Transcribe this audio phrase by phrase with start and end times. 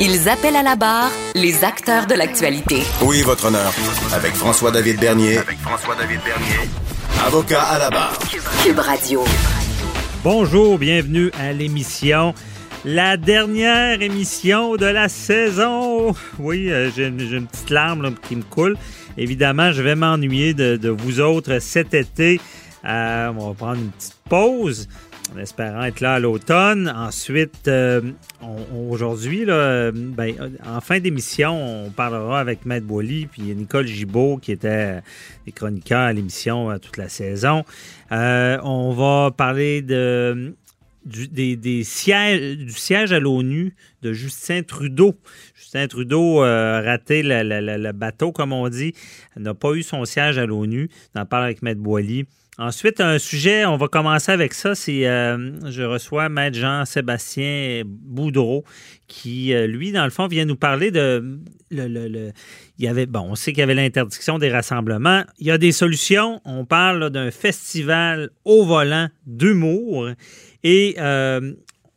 [0.00, 2.82] Ils appellent à la barre les acteurs de l'actualité.
[3.02, 3.72] Oui, votre honneur.
[4.12, 5.38] Avec François-David Bernier.
[5.38, 6.68] Avec François-David Bernier.
[7.24, 8.18] Avocat à la barre.
[8.64, 9.24] Cube Radio.
[10.24, 12.34] Bonjour, bienvenue à l'émission.
[12.84, 16.14] La dernière émission de la saison.
[16.40, 18.76] Oui, euh, j'ai une, petite larme là, qui me coule.
[19.16, 22.40] Évidemment, je vais m'ennuyer de, de vous autres cet été.
[22.84, 24.88] Euh, on va prendre une petite pause
[25.32, 26.92] en espérant être là à l'automne.
[26.94, 28.00] Ensuite, euh,
[28.76, 30.34] aujourd'hui, euh, ben,
[30.66, 35.00] en fin d'émission, on parlera avec Maître Boily puis Nicole Gibault qui était
[35.46, 37.64] des chroniqueurs à l'émission euh, toute la saison.
[38.12, 40.54] Euh, on va parler de
[41.04, 45.14] du, des, sièges, du siège à l'ONU de Justin Trudeau.
[45.54, 48.94] Justin Trudeau a raté le bateau, comme on dit,
[49.36, 50.88] n'a pas eu son siège à l'ONU.
[51.14, 52.24] On en parle avec Maître Boily.
[52.56, 58.62] Ensuite, un sujet, on va commencer avec ça, c'est euh, je reçois Maître Jean-Sébastien Boudreau,
[59.08, 61.40] qui, euh, lui, dans le fond, vient nous parler de
[61.72, 62.30] le, le- le-
[62.78, 65.24] il y avait, bon, on sait qu'il y avait l'interdiction des rassemblements.
[65.40, 66.40] Il y a des solutions.
[66.44, 70.10] On parle d'un festival au volant d'humour.
[70.62, 71.54] Et euh,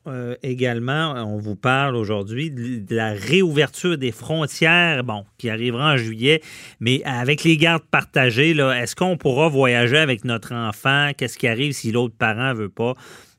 [0.07, 5.97] euh, également, on vous parle aujourd'hui de la réouverture des frontières, bon, qui arrivera en
[5.97, 6.41] juillet,
[6.79, 11.11] mais avec les gardes partagées, là, est-ce qu'on pourra voyager avec notre enfant?
[11.17, 12.93] Qu'est-ce qui arrive si l'autre parent veut pas?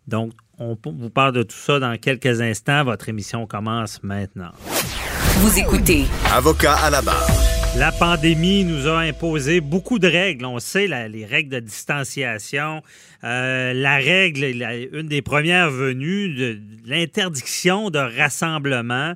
[0.06, 2.84] Donc, on vous parle de tout ça dans quelques instants.
[2.84, 4.50] Votre émission commence maintenant.
[5.36, 7.57] Vous écoutez Avocat à la barre.
[7.78, 10.44] La pandémie nous a imposé beaucoup de règles.
[10.46, 12.82] On sait les règles de distanciation,
[13.22, 14.44] euh, la règle,
[14.92, 19.14] une des premières venues, de l'interdiction de rassemblement.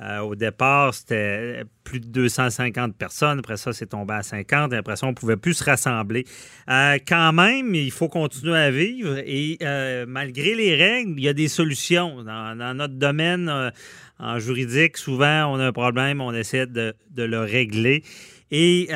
[0.00, 3.38] Euh, au départ, c'était plus de 250 personnes.
[3.38, 4.72] Après ça, c'est tombé à 50.
[4.72, 6.24] Et après ça, on ne pouvait plus se rassembler.
[6.68, 9.18] Euh, quand même, il faut continuer à vivre.
[9.24, 12.24] Et euh, malgré les règles, il y a des solutions.
[12.24, 13.72] Dans, notre domaine,
[14.18, 18.02] en juridique, souvent, on a un problème, on essaie de, le régler.
[18.50, 18.88] Et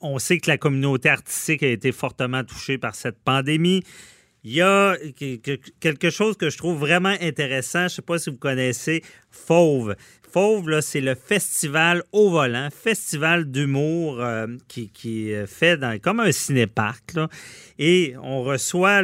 [0.00, 3.82] on sait que la communauté artistique a été fortement touchée par cette pandémie.
[4.44, 7.80] Il y a que- que- quelque chose que je trouve vraiment intéressant.
[7.80, 9.94] Je ne sais pas si vous connaissez Fauve.
[10.30, 16.32] Fauve, c'est le festival au volant, festival d'humour euh, qui, qui est fait comme un
[16.32, 17.14] cinéparc.
[17.78, 19.00] Et on reçoit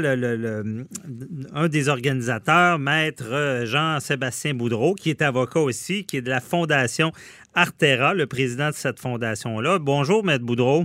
[1.54, 6.40] un des organisateurs, maître euh, Jean-Sébastien Boudreau, qui est avocat aussi, qui est de la
[6.40, 7.10] Fondation
[7.54, 9.78] Artera, le président de cette fondation-là.
[9.78, 10.84] Bonjour, maître Boudreau.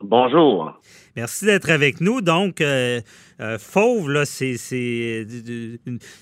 [0.00, 0.80] Bonjour.
[1.18, 2.20] Merci d'être avec nous.
[2.20, 3.00] Donc, euh,
[3.40, 5.26] euh, Fauve, là, c'est, c'est-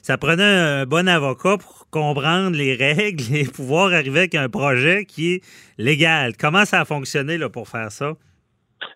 [0.00, 5.04] ça prenait un bon avocat pour comprendre les règles et pouvoir arriver avec un projet
[5.04, 5.40] qui est
[5.76, 6.34] légal.
[6.38, 8.14] Comment ça a fonctionné là, pour faire ça?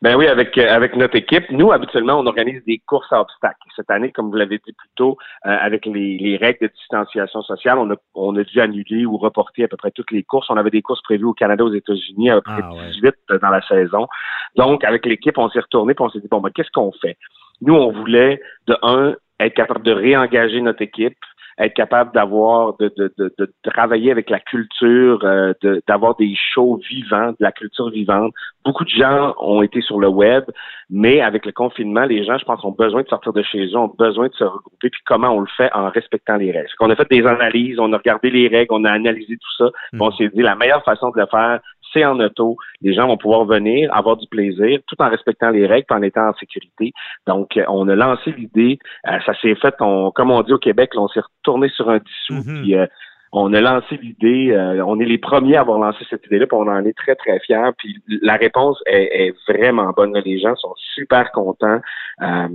[0.02, 3.56] Ben oui, avec euh, avec notre équipe, nous habituellement on organise des courses à obstacles.
[3.76, 7.42] Cette année, comme vous l'avez dit plus tôt, euh, avec les, les règles de distanciation
[7.42, 10.48] sociale, on a on a dû annuler ou reporter à peu près toutes les courses.
[10.50, 12.90] On avait des courses prévues au Canada, aux États-Unis, à peu près Ah ouais.
[12.92, 14.06] 18 dans la saison.
[14.56, 17.16] Donc avec l'équipe, on s'est retourné puis on s'est dit bon ben qu'est-ce qu'on fait?
[17.62, 21.16] Nous, on voulait de un être capable de réengager notre équipe,
[21.60, 26.34] être capable d'avoir de, de, de, de travailler avec la culture, euh, de- d'avoir des
[26.34, 28.32] shows vivants, de la culture vivante.
[28.64, 30.44] Beaucoup de gens ont été sur le web,
[30.88, 33.76] mais avec le confinement, les gens, je pense, ont besoin de sortir de chez eux,
[33.76, 34.90] ont besoin de se regrouper.
[34.90, 36.68] Puis comment on le fait en respectant les règles?
[36.80, 39.70] On a fait des analyses, on a regardé les règles, on a analysé tout ça.
[40.00, 41.60] On s'est dit la meilleure façon de le faire,
[41.92, 42.56] c'est en auto.
[42.80, 46.28] Les gens vont pouvoir venir, avoir du plaisir, tout en respectant les règles, en étant
[46.28, 46.92] en sécurité.
[47.26, 48.78] Donc, euh, on a lancé l'idée.
[49.08, 51.88] euh, ça s'est fait, on, comme on dit au Québec, là, on s'est retourné sur
[51.90, 52.50] un dissous.
[52.50, 52.62] Mhm.
[52.62, 52.86] Puis, euh,
[53.32, 54.50] on a lancé l'idée.
[54.50, 57.14] euh, on est les premiers à avoir lancé cette idée-là, puis on en est très
[57.14, 57.70] très fiers.
[57.78, 60.16] Puis la réponse est, est vraiment bonne.
[60.24, 61.80] Les gens sont super contents
[62.22, 62.48] euh,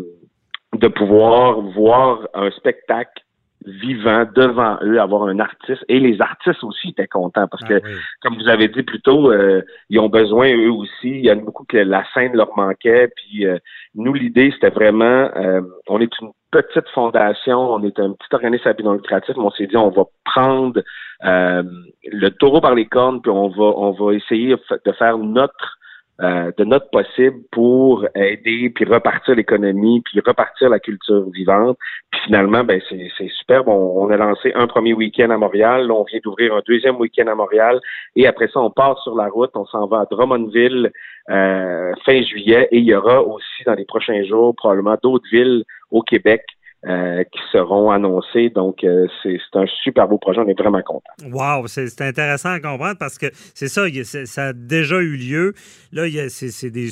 [0.73, 3.24] de pouvoir voir un spectacle
[3.65, 5.83] vivant devant eux, avoir un artiste.
[5.89, 7.91] Et les artistes aussi étaient contents parce que Ah oui.
[8.21, 11.09] comme vous avez dit plus tôt, euh, ils ont besoin eux aussi.
[11.09, 13.09] Il y a beaucoup que la scène leur manquait.
[13.15, 13.57] Puis euh,
[13.95, 18.67] nous, l'idée, c'était vraiment, euh, on est une petite fondation, on est un petit organisme
[18.67, 20.81] à but non lucratif, mais on s'est dit, on va prendre
[21.25, 21.63] euh,
[22.05, 25.77] le taureau par les cornes, puis on va, on va essayer de faire notre
[26.21, 31.77] euh, de notre possible pour aider puis repartir l'économie puis repartir la culture vivante.
[32.09, 33.67] Puis finalement, ben c'est, superbe.
[33.67, 35.87] On, on, a lancé un premier week-end à Montréal.
[35.87, 37.81] Là, on vient d'ouvrir un deuxième week-end à Montréal.
[38.15, 39.51] Et après ça, on part sur la route.
[39.55, 40.91] On s'en va à Drummondville
[41.29, 42.69] euh, fin juillet.
[42.71, 46.43] Et il y aura aussi dans les prochains jours probablement d'autres villes au Québec
[46.87, 48.49] euh, qui seront annoncés.
[48.49, 50.41] Donc, euh, c'est un super beau projet.
[50.41, 51.11] On est vraiment content.
[51.31, 53.83] Wow, c'est intéressant à comprendre parce que c'est ça,
[54.25, 55.53] ça a déjà eu lieu.
[55.91, 56.89] Là, c'est des.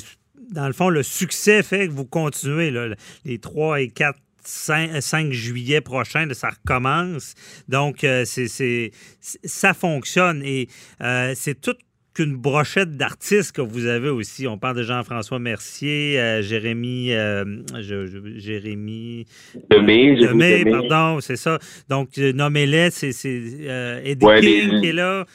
[0.52, 2.88] Dans le fond, le succès fait que vous continuez là,
[3.24, 7.34] les 3 et 4 5, juillet prochain, ça recommence.
[7.68, 8.90] Donc, euh, c'est
[9.20, 10.68] ça fonctionne et
[11.34, 11.76] c'est tout
[12.14, 14.46] qu'une brochette d'artistes que vous avez aussi.
[14.46, 17.44] On parle de Jean-François Mercier, euh, Jérémy, euh,
[18.36, 19.26] Jérémy
[19.70, 21.58] Demé, Demé, pardon, c'est ça.
[21.88, 25.26] Donc, euh, nommez-les, c'est Eddie King qui est là.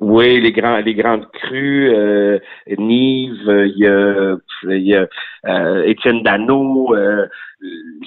[0.00, 2.38] Oui, les grands, les grandes crues, euh,
[2.78, 5.08] Nive, il y a, il y a
[5.48, 7.26] euh, Étienne Dano, euh,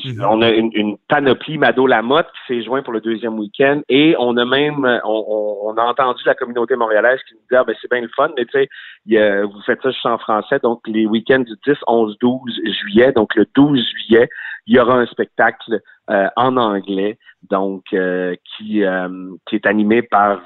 [0.06, 0.26] mhm.
[0.26, 4.16] on a une, une, panoplie Mado Lamotte qui s'est joint pour le deuxième week-end et
[4.20, 7.76] on a même, on, on, a entendu la communauté montréalaise qui nous dit ah ben
[7.82, 11.06] c'est bien le fun, mais tu sais, vous faites ça juste en français, donc les
[11.06, 14.30] week-ends du 10, 11, 12 juillet, donc le 12 juillet,
[14.66, 17.18] il y aura un spectacle en anglais,
[17.50, 18.84] donc qui
[19.46, 20.40] qui est animé par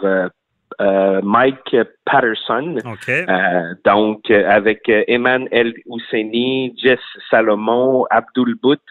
[0.81, 1.75] euh, Mike
[2.06, 2.77] Patterson.
[3.10, 7.00] Euh, donc, euh, avec Eman El Husseini, Jess
[7.30, 8.81] Salomon, Abdul Bout,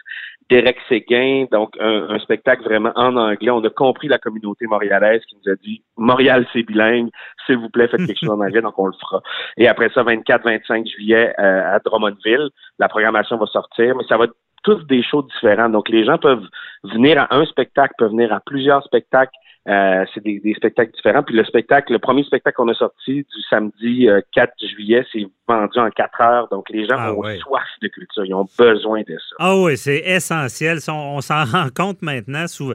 [0.49, 3.49] Derek Séguin, donc un, spectacle vraiment en anglais.
[3.49, 7.09] On a compris la communauté montréalaise qui nous a dit Montréal c'est bilingue,
[7.45, 9.21] s'il vous plaît faites quelque chose en anglais, donc on le fera.
[9.57, 14.35] Et après ça, 24-25 juillet à Drummondville, la programmation va sortir, mais ça va être
[14.65, 15.69] tous des shows différents.
[15.69, 16.47] Donc les gens peuvent
[16.93, 19.35] venir à un spectacle, peuvent venir à plusieurs spectacles.
[19.67, 21.23] Euh, c'est des, spectacles différents.
[21.23, 25.25] Puis le spectacle, le premier spectacle qu'on a sorti du samedi 4 euh, juillet, c'est
[25.47, 26.47] vendu en 4 heures.
[26.49, 28.23] Donc les gens ah ont soif de culture.
[28.25, 29.35] Ils ont besoin de ça.
[29.39, 30.77] Ah oui, c'est essentiel.
[30.87, 32.45] On, s'en rend compte maintenant.
[32.45, 32.73] Sous,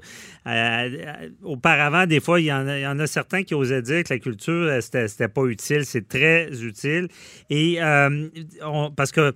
[0.49, 0.89] euh,
[1.45, 5.29] auparavant, des fois, il y, en a, certains qui osaient dire que la culture, c'était
[5.29, 5.85] pas utile.
[5.85, 7.07] C'est très utile.
[7.51, 7.79] Et
[8.97, 9.33] parce que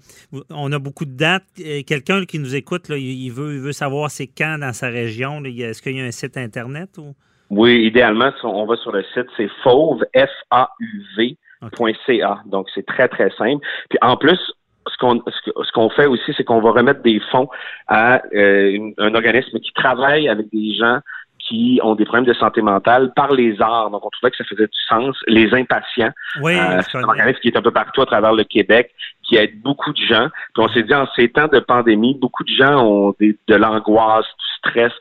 [0.50, 1.44] on a beaucoup de dates.
[1.86, 5.42] Quelqu'un qui nous écoute, il, veut, il veut savoir c'est quand dans sa région?
[5.44, 7.14] Est-ce qu'il y a un site Internet ou?
[7.50, 11.42] Oui, idéalement, on va sur le site, c'est fauve, F-A-U-V.ca.
[12.46, 13.64] Donc, c'est très, très simple.
[13.90, 14.40] Puis en plus,
[14.88, 17.48] ce qu'on ce qu'on fait aussi, c'est qu'on va remettre des fonds
[17.88, 21.00] à euh, un organisme qui travaille avec des gens
[21.38, 23.90] qui ont des problèmes de santé mentale par les arts.
[23.90, 25.16] Donc, on trouvait que ça faisait du sens.
[25.26, 26.10] Les impatients,
[26.40, 28.94] oui, euh, c'est un organisme qui est un peu partout à travers le Québec,
[29.26, 30.28] qui aide beaucoup de gens.
[30.54, 33.54] Puis on s'est dit, en ces temps de pandémie, beaucoup de gens ont des, de
[33.54, 34.92] l'angoisse, du stress.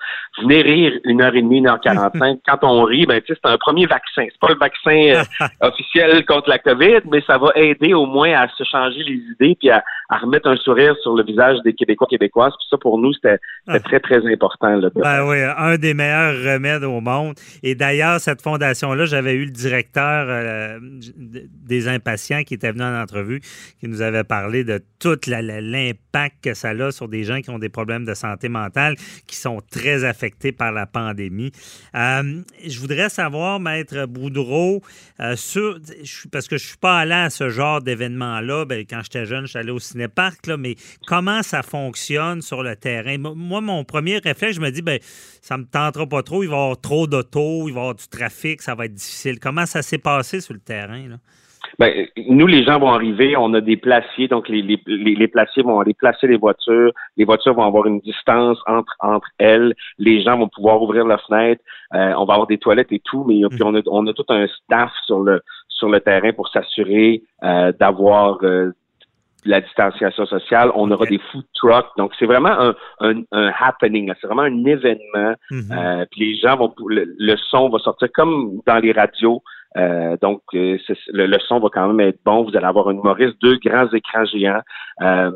[0.41, 2.39] Venez rire une heure et demie, une heure quarante-cinq.
[2.47, 4.25] Quand on rit, ben, c'est un premier vaccin.
[4.29, 8.33] C'est pas le vaccin euh, officiel contre la COVID, mais ça va aider au moins
[8.33, 11.73] à se changer les idées puis à, à remettre un sourire sur le visage des
[11.73, 12.53] Québécois, Québécoises.
[12.59, 13.37] Puis ça, pour nous, c'était
[13.67, 13.79] ah.
[13.79, 14.75] très, très important.
[14.75, 17.35] Là, ben oui, un des meilleurs remèdes au monde.
[17.61, 23.01] Et d'ailleurs, cette fondation-là, j'avais eu le directeur euh, des impatients qui était venu en
[23.01, 23.41] entrevue,
[23.79, 27.60] qui nous avait parlé de tout l'impact que ça a sur des gens qui ont
[27.60, 28.95] des problèmes de santé mentale,
[29.27, 31.51] qui sont très affectés par la pandémie.
[31.95, 34.81] Euh, je voudrais savoir, Maître Boudreau,
[35.19, 35.36] euh,
[36.31, 38.65] parce que je ne suis pas allé à ce genre d'événement-là.
[38.65, 40.75] Ben, quand j'étais jeune, je suis allé au cinéparc, là, mais
[41.07, 43.18] comment ça fonctionne sur le terrain?
[43.18, 45.00] Moi, mon premier réflexe, je me dis, ben,
[45.42, 47.95] ça me tentera pas trop, il va y avoir trop d'autos, il va y avoir
[47.95, 49.39] du trafic, ça va être difficile.
[49.39, 51.19] Comment ça s'est passé sur le terrain?
[51.79, 55.63] Ben, nous, les gens vont arriver, on a des placiers, donc les, les, les, placiers
[55.63, 60.21] vont aller placer les voitures, les voitures vont avoir une distance entre, entre elles, les
[60.21, 61.63] gens vont pouvoir ouvrir la fenêtre,
[61.95, 64.25] euh, on va avoir des toilettes et tout, mais puis on a, on a tout
[64.30, 68.71] un staff sur le sur le terrain pour s'assurer euh, d'avoir euh,
[69.44, 70.71] la distanciation sociale.
[70.75, 71.89] On aura des food trucks.
[71.97, 74.13] Donc, c'est vraiment un, un, un happening.
[74.21, 75.33] C'est vraiment un événement.
[75.51, 76.06] Mm-hmm.
[76.11, 76.73] puis les gens vont...
[76.87, 79.42] le, son va sortir comme dans les radios.
[79.77, 80.77] Euh, donc, euh,
[81.09, 82.44] le, son va quand même être bon.
[82.44, 84.61] Vous allez avoir une humoriste, deux grands écrans géants.
[85.01, 85.31] Euh,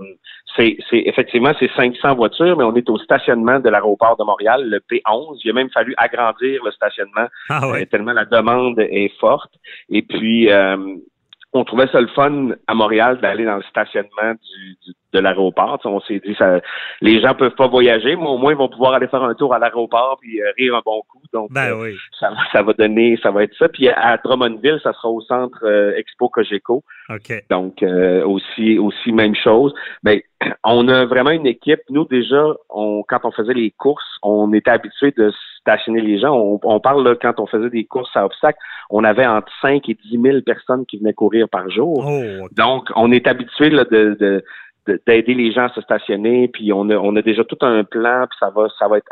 [0.56, 4.80] c'est, effectivement c'est 500 voitures, mais on est au stationnement de l'aéroport de Montréal, le
[4.80, 5.40] P11.
[5.44, 9.52] Il a même fallu agrandir le stationnement ah tellement la demande est forte.
[9.90, 10.50] Et puis
[11.54, 15.80] on trouvait ça le fun à Montréal d'aller dans le stationnement du, de l'aéroport.
[15.86, 16.60] On s'est dit ça
[17.02, 19.54] les gens peuvent pas voyager, mais au moins ils vont pouvoir aller faire un tour
[19.54, 21.22] à l'aéroport puis euh, rire un bon coup.
[21.34, 23.70] Donc ben euh, ça, ça, va donner, ça va être ça.
[23.70, 26.84] Puis à Drummondville, ça sera au centre euh, Expo Cogeco.
[27.50, 27.84] Donc
[28.26, 29.74] aussi aussi même chose.
[30.04, 30.26] Mais
[30.64, 31.80] on a vraiment une équipe.
[31.90, 35.32] Nous déjà, on quand on faisait les courses, on était habitué de
[35.68, 36.34] stationner les gens.
[36.64, 38.60] On, parle là, quand on faisait des courses à obstacles,
[38.90, 42.06] on avait entre 5 et 10 000 personnes qui venaient courir par jour.
[42.08, 44.44] Oh, Donc, on est habitué là, de, de
[45.06, 48.26] d'aider les gens à se stationner, puis on a, on a déjà tout un plan,
[48.30, 49.08] puis ça va, ça va être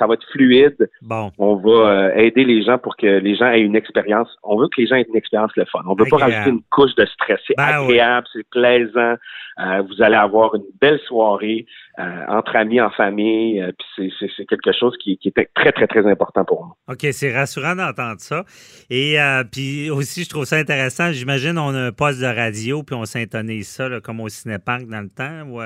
[0.00, 0.90] ça va être fluide.
[1.02, 1.30] Bon.
[1.38, 4.28] On va euh, aider les gens pour que les gens aient une expérience.
[4.42, 5.80] On veut que les gens aient une expérience le fun.
[5.86, 7.38] On veut pas rajouter une couche de stress.
[7.46, 9.16] C'est Ben agréable, c'est plaisant.
[9.58, 11.66] Euh, vous allez avoir une belle soirée
[11.98, 13.62] euh, entre amis, en famille.
[13.78, 16.94] puis c'est quelque chose qui, qui est très, très, très important pour nous.
[16.94, 18.44] OK, c'est rassurant d'entendre ça.
[18.88, 19.18] Et
[19.52, 21.12] puis aussi, je trouve ça intéressant.
[21.12, 25.02] J'imagine on a un poste de radio, puis on s'intonise ça comme au cinépark dans
[25.02, 25.19] le temps.
[25.20, 25.60] Ou,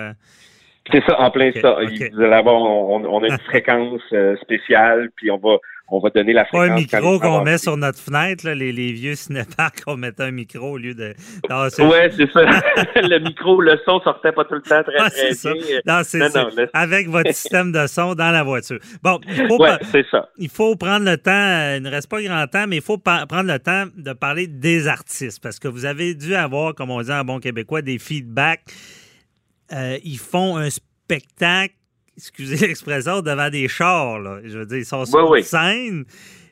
[0.93, 1.79] c'est ça, en plein ça.
[2.33, 5.57] Avoir, on, a une fréquence euh, spéciale, puis on va,
[5.89, 6.69] on va donner la fréquence.
[6.69, 10.25] Pas un micro qu'on met sur notre fenêtre, là, les, les, vieux cinéparks, on mettait
[10.25, 11.15] un micro au lieu de.
[11.49, 12.43] Oui, c'est ça.
[12.97, 15.81] le micro, le son sortait pas tout le temps très, très bien.
[15.87, 16.49] Non, c'est ça.
[16.75, 18.79] Avec votre système de son dans la voiture.
[19.03, 20.29] Bon, il faut, ouais, c'est ça.
[20.37, 22.99] il faut prendre le temps, euh, il ne reste pas grand temps, mais il faut
[22.99, 27.01] prendre le temps de parler des artistes, parce que vous avez dû avoir, comme on
[27.01, 28.65] dit en bon québécois, des feedbacks
[29.73, 31.75] euh, ils font un spectacle,
[32.17, 34.19] excusez l'expression, devant des chars.
[34.19, 34.41] Là.
[34.45, 36.05] Je veux dire, ils sont sur scène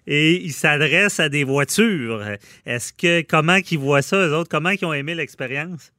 [0.07, 2.23] et ils s'adressent à des voitures.
[2.67, 4.49] Est-ce que comment qu'ils voient ça, eux autres?
[4.51, 5.93] Comment ils ont aimé l'expérience?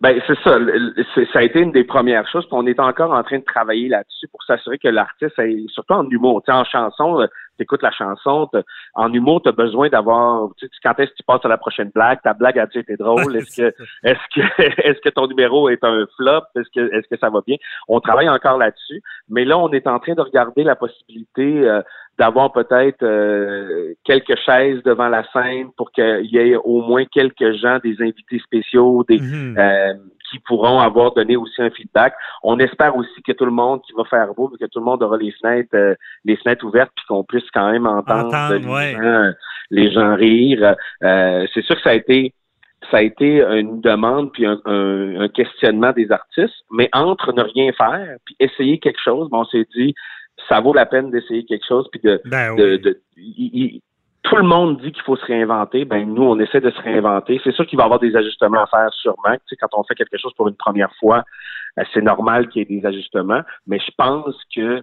[0.00, 0.58] Ben c'est ça.
[1.32, 2.46] Ça a été une des premières choses.
[2.50, 6.42] on est encore en train de travailler là-dessus pour s'assurer que l'artiste, surtout en humour,
[6.48, 8.48] en chanson, euh, tu écoutes la chanson,
[8.94, 10.48] en humour, tu as besoin d'avoir.
[10.82, 13.36] Quand est-ce que tu passes à la prochaine blague, ta blague a-tu été drôle?
[13.36, 16.42] Est-ce que est-ce que est-ce que ton numéro est un flop?
[16.56, 17.56] Est-ce que est-ce que ça va bien?
[17.88, 21.82] On travaille encore là-dessus, mais là, on est en train de regarder la possibilité euh,
[22.18, 27.52] d'avoir peut-être euh, quelques chaises devant la scène pour qu'il y ait au moins quelques
[27.56, 29.56] gens, des invités spéciaux, des Mhm.
[29.58, 29.94] euh,
[30.30, 32.14] qui pourront avoir donné aussi un feedback.
[32.42, 35.02] On espère aussi que tout le monde qui va faire beau, que tout le monde
[35.02, 38.66] aura les fenêtres, euh, les fenêtres ouvertes, puis qu'on puisse quand même entendre, Entendre, les,
[38.66, 38.92] ouais.
[38.92, 39.32] gens,
[39.70, 40.74] les gens rire.
[41.02, 42.32] Euh, c'est sûr que ça a été
[42.90, 47.42] ça a été une demande puis un, un- un questionnement des artistes, mais entre ne
[47.42, 49.92] rien faire puis essayer quelque chose, ben, on s'est dit
[50.48, 52.80] ça vaut la peine d'essayer quelque chose puis de, Ben de- oui.
[52.80, 53.80] de-
[54.28, 55.84] tout le monde dit qu'il faut se réinventer.
[55.84, 57.40] Ben nous, on essaie de se réinventer.
[57.44, 59.34] C'est sûr qu'il va y avoir des ajustements à faire sûrement.
[59.34, 61.24] Tu sais, quand on fait quelque chose pour une première fois,
[61.78, 63.42] euh, c'est normal qu'il y ait des ajustements.
[63.66, 64.82] Mais je pense que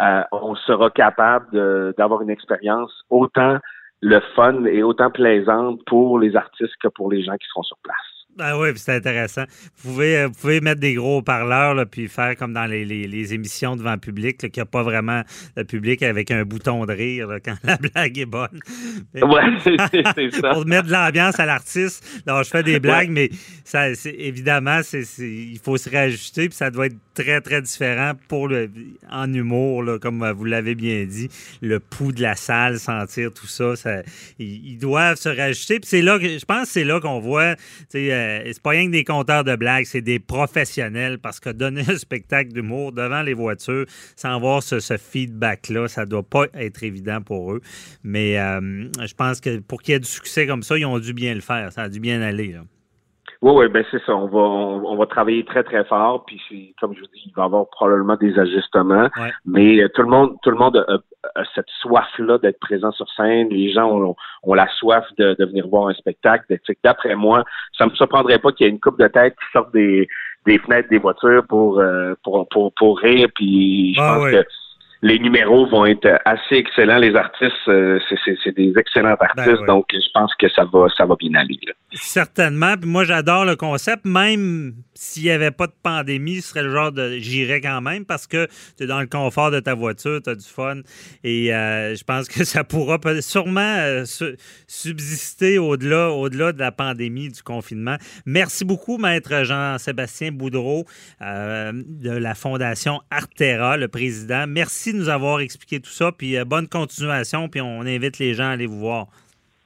[0.00, 3.58] euh, on sera capable d'avoir une expérience autant
[4.00, 7.76] le fun et autant plaisante pour les artistes que pour les gens qui seront sur
[7.82, 8.09] place.
[8.38, 9.44] Ah oui, c'est intéressant.
[9.82, 12.84] Vous pouvez, euh, vous pouvez mettre des gros haut-parleurs, là, puis faire comme dans les,
[12.86, 15.22] les- les émissions devant le public, qu'il n'y a pas vraiment
[15.56, 18.60] de public avec un bouton de rire là, quand la blague est bonne.
[19.14, 19.42] Ouais,
[20.14, 20.50] c'est ça.
[20.54, 22.22] Pour mettre de l'ambiance à l'artiste.
[22.26, 23.30] Je fais des blagues, mais
[23.64, 28.48] ça, évidemment, c'est- il faut se réajuster, puis ça doit être très, très différent pour
[28.48, 28.70] le,
[29.10, 31.28] en humour, là, comme vous l'avez bien dit.
[31.60, 33.74] Le pouls de la salle, sentir tout ça,
[34.38, 35.80] ils, doivent se réajuster.
[35.80, 37.54] Puis c'est là que, je pense que c'est là qu'on voit,
[37.94, 41.82] euh, c'est pas rien que des compteurs de blagues, c'est des professionnels, parce que donner
[41.88, 43.86] un spectacle d'humour devant les voitures,
[44.16, 47.60] sans avoir ce, feedback-là, ça doit pas être évident pour eux.
[48.02, 50.98] Mais euh, je pense que pour qu'il y ait du succès comme ça, ils ont
[50.98, 51.72] dû bien le faire.
[51.72, 52.56] Ça a dû bien aller.
[53.42, 54.14] Oui, oui, ben c'est ça.
[54.14, 56.24] On va, on, on va travailler très, très fort.
[56.26, 59.08] Puis c'est- comme je vous dis, il va y avoir probablement des ajustements.
[59.18, 59.32] Ouais.
[59.46, 62.92] Mais euh, tout le monde, tout le monde a, a- a cette soif-là d'être présent
[62.92, 63.48] sur scène.
[63.48, 66.44] Les gens ont, ont la soif de, de venir voir un spectacle.
[66.48, 67.44] Que D'après moi,
[67.78, 70.06] ça me surprendrait pas qu'il y ait une coupe de tête qui sorte des,
[70.44, 73.28] des fenêtres des voitures pour, euh, pour, pour, pour rire.
[73.34, 74.32] Puis je Ah pense ouais.
[74.32, 74.44] que
[75.02, 76.98] les numéros vont être assez excellents.
[76.98, 77.98] Les artistes, euh,
[78.44, 79.60] c'est- des excellents artistes.
[79.60, 79.66] ouais.
[79.66, 81.58] Donc je pense que ça va, ça va bien aller.
[81.66, 81.72] là.
[81.92, 82.76] Certainement.
[82.76, 84.04] Puis moi, j'adore le concept.
[84.04, 87.16] Même s'il n'y avait pas de pandémie, ce serait le genre de.
[87.18, 90.34] J'irais quand même parce que tu es dans le confort de ta voiture, tu as
[90.34, 90.80] du fun.
[91.24, 96.58] Et euh, je pense que ça pourra sûrement euh, su- subsister au-delà au -delà de
[96.60, 97.96] la pandémie, du confinement.
[98.26, 100.84] Merci beaucoup, Maître Jean-Sébastien Boudreau
[101.20, 104.44] de la Fondation Artera, le président.
[104.46, 106.12] Merci de nous avoir expliqué tout ça.
[106.12, 107.48] Puis euh, bonne continuation.
[107.48, 109.06] Puis on invite les gens à aller vous voir.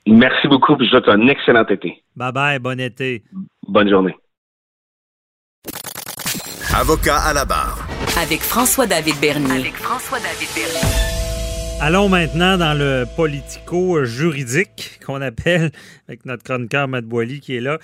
[0.07, 0.77] Merci beaucoup.
[0.77, 2.03] Puis je vous souhaite un excellent été.
[2.17, 3.23] Bye bye, bon été.
[3.67, 4.15] Bonne journée.
[6.75, 7.87] Avocat à la barre.
[8.21, 9.61] Avec François-David Bernier.
[9.61, 11.24] Avec François-David Bernier.
[11.81, 15.71] Allons maintenant dans le politico-juridique qu'on appelle,
[16.09, 17.79] avec notre chroniqueur Matt Boily qui est là.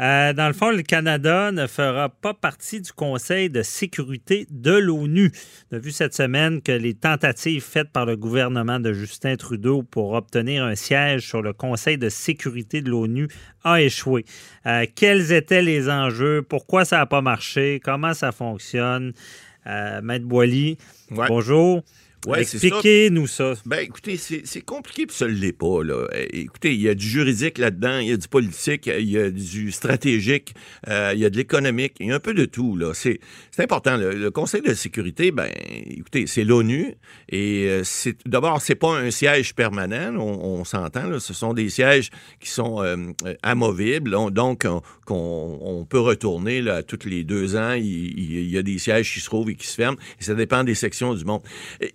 [0.00, 4.72] Euh, dans le fond, le Canada ne fera pas partie du Conseil de sécurité de
[4.72, 5.30] l'ONU.
[5.70, 9.84] On a vu cette semaine que les tentatives faites par le gouvernement de Justin Trudeau
[9.84, 13.28] pour obtenir un siège sur le Conseil de sécurité de l'ONU
[13.62, 14.24] a échoué.
[14.66, 16.42] Euh, quels étaient les enjeux?
[16.42, 17.80] Pourquoi ça n'a pas marché?
[17.84, 19.12] Comment ça fonctionne?
[19.68, 20.76] Euh, Maître Boily,
[21.12, 21.26] Ouais.
[21.28, 21.82] bonjour.
[22.26, 22.56] Ouais, ça.
[22.56, 23.54] Expliquez-nous ça.
[23.66, 25.82] Ben, écoutez, c'est c'est compliqué, puis ça ne l'est pas.
[25.82, 25.94] Là.
[26.12, 29.18] Euh, Écoutez, il y a du juridique là-dedans, il y a du politique, il y
[29.18, 30.54] a du stratégique,
[30.88, 32.76] euh, il y a de l'économique, il y a un peu de tout.
[32.76, 32.92] là.
[32.94, 33.96] C'est c'est important.
[33.96, 35.48] Le, le Conseil de sécurité, ben,
[35.90, 36.94] écoutez, c'est l'ONU,
[37.28, 41.18] et euh, c'est d'abord, c'est pas un siège permanent, on, on s'entend.
[41.20, 42.96] Ce sont des sièges qui sont euh,
[43.42, 47.72] amovibles, on- donc on, qu'on- on peut retourner là, tous les deux ans.
[47.72, 50.64] Il, y a des sièges qui se trouvent et qui se ferment, et ça dépend
[50.64, 51.42] des sections du monde.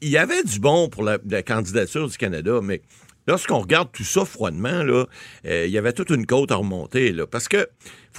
[0.02, 2.82] Il y avait du bon pour la, la candidature du Canada, mais
[3.28, 5.06] lorsqu'on regarde tout ça froidement, là,
[5.46, 7.12] euh, il y avait toute une côte à remonter.
[7.12, 7.68] Là, parce que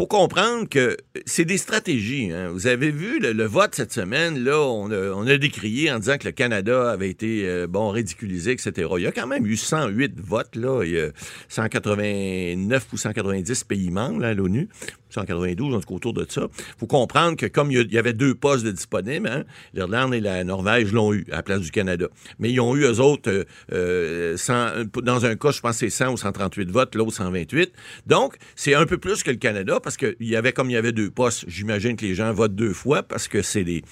[0.01, 2.33] faut comprendre que c'est des stratégies.
[2.33, 2.49] hein.
[2.55, 4.91] Vous avez vu le, vote cette semaine, là, on
[5.27, 8.89] a, décrié en disant que le Canada avait été euh, bon ridiculisé, etc.
[8.97, 10.83] Il y a quand même eu 108 votes, là.
[10.85, 11.11] Il y a
[11.51, 14.71] 189 ou 190 pays membres là, à l'ONU.
[15.11, 16.43] 192, en tout cas autour de ça.
[16.79, 20.45] faut comprendre que comme il y avait deux postes de disponibles, hein, l'Irlande et la
[20.45, 22.09] Norvège l'ont eu à la place du Canada.
[22.39, 25.91] Mais ils ont eu, eux autres, euh, euh, 100 dans un cas, je pense c'est
[25.91, 27.73] 100 ou 138 votes, l'autre 128.
[28.07, 30.77] Donc, c'est un peu plus que le Canada parce qu'il y avait, comme il y
[30.77, 33.83] avait deux postes, j'imagine que les gens votent deux fois parce que c'est des...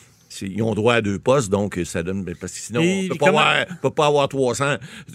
[0.43, 2.23] Ils ont droit à deux postes, donc ça donne.
[2.23, 4.63] ben, Parce que sinon, Et on comment- avoir, peut pas avoir 300,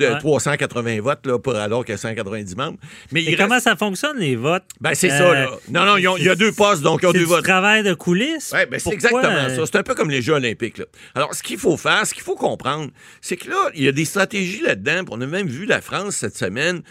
[0.01, 0.17] euh, Ouais.
[0.17, 2.79] 380 votes là, pour, alors qu'il y a 190 membres.
[3.11, 4.63] Mais comment ça fonctionne, les votes?
[4.81, 5.49] Ben, c'est Euh, ça, là.
[5.69, 7.43] Non, non, il y a deux postes, donc ils ont deux du votes.
[7.43, 8.51] travail de coulisses?
[8.55, 9.65] Oui, ben c'est exactement euh, ça.
[9.67, 10.79] C'est un peu comme les Jeux olympiques.
[10.79, 10.85] Là.
[11.13, 12.89] Alors, ce qu'il faut faire, ce qu'il faut comprendre,
[13.21, 15.03] c'est que là, il y a des stratégies là-dedans.
[15.11, 16.81] On a même vu la France cette semaine,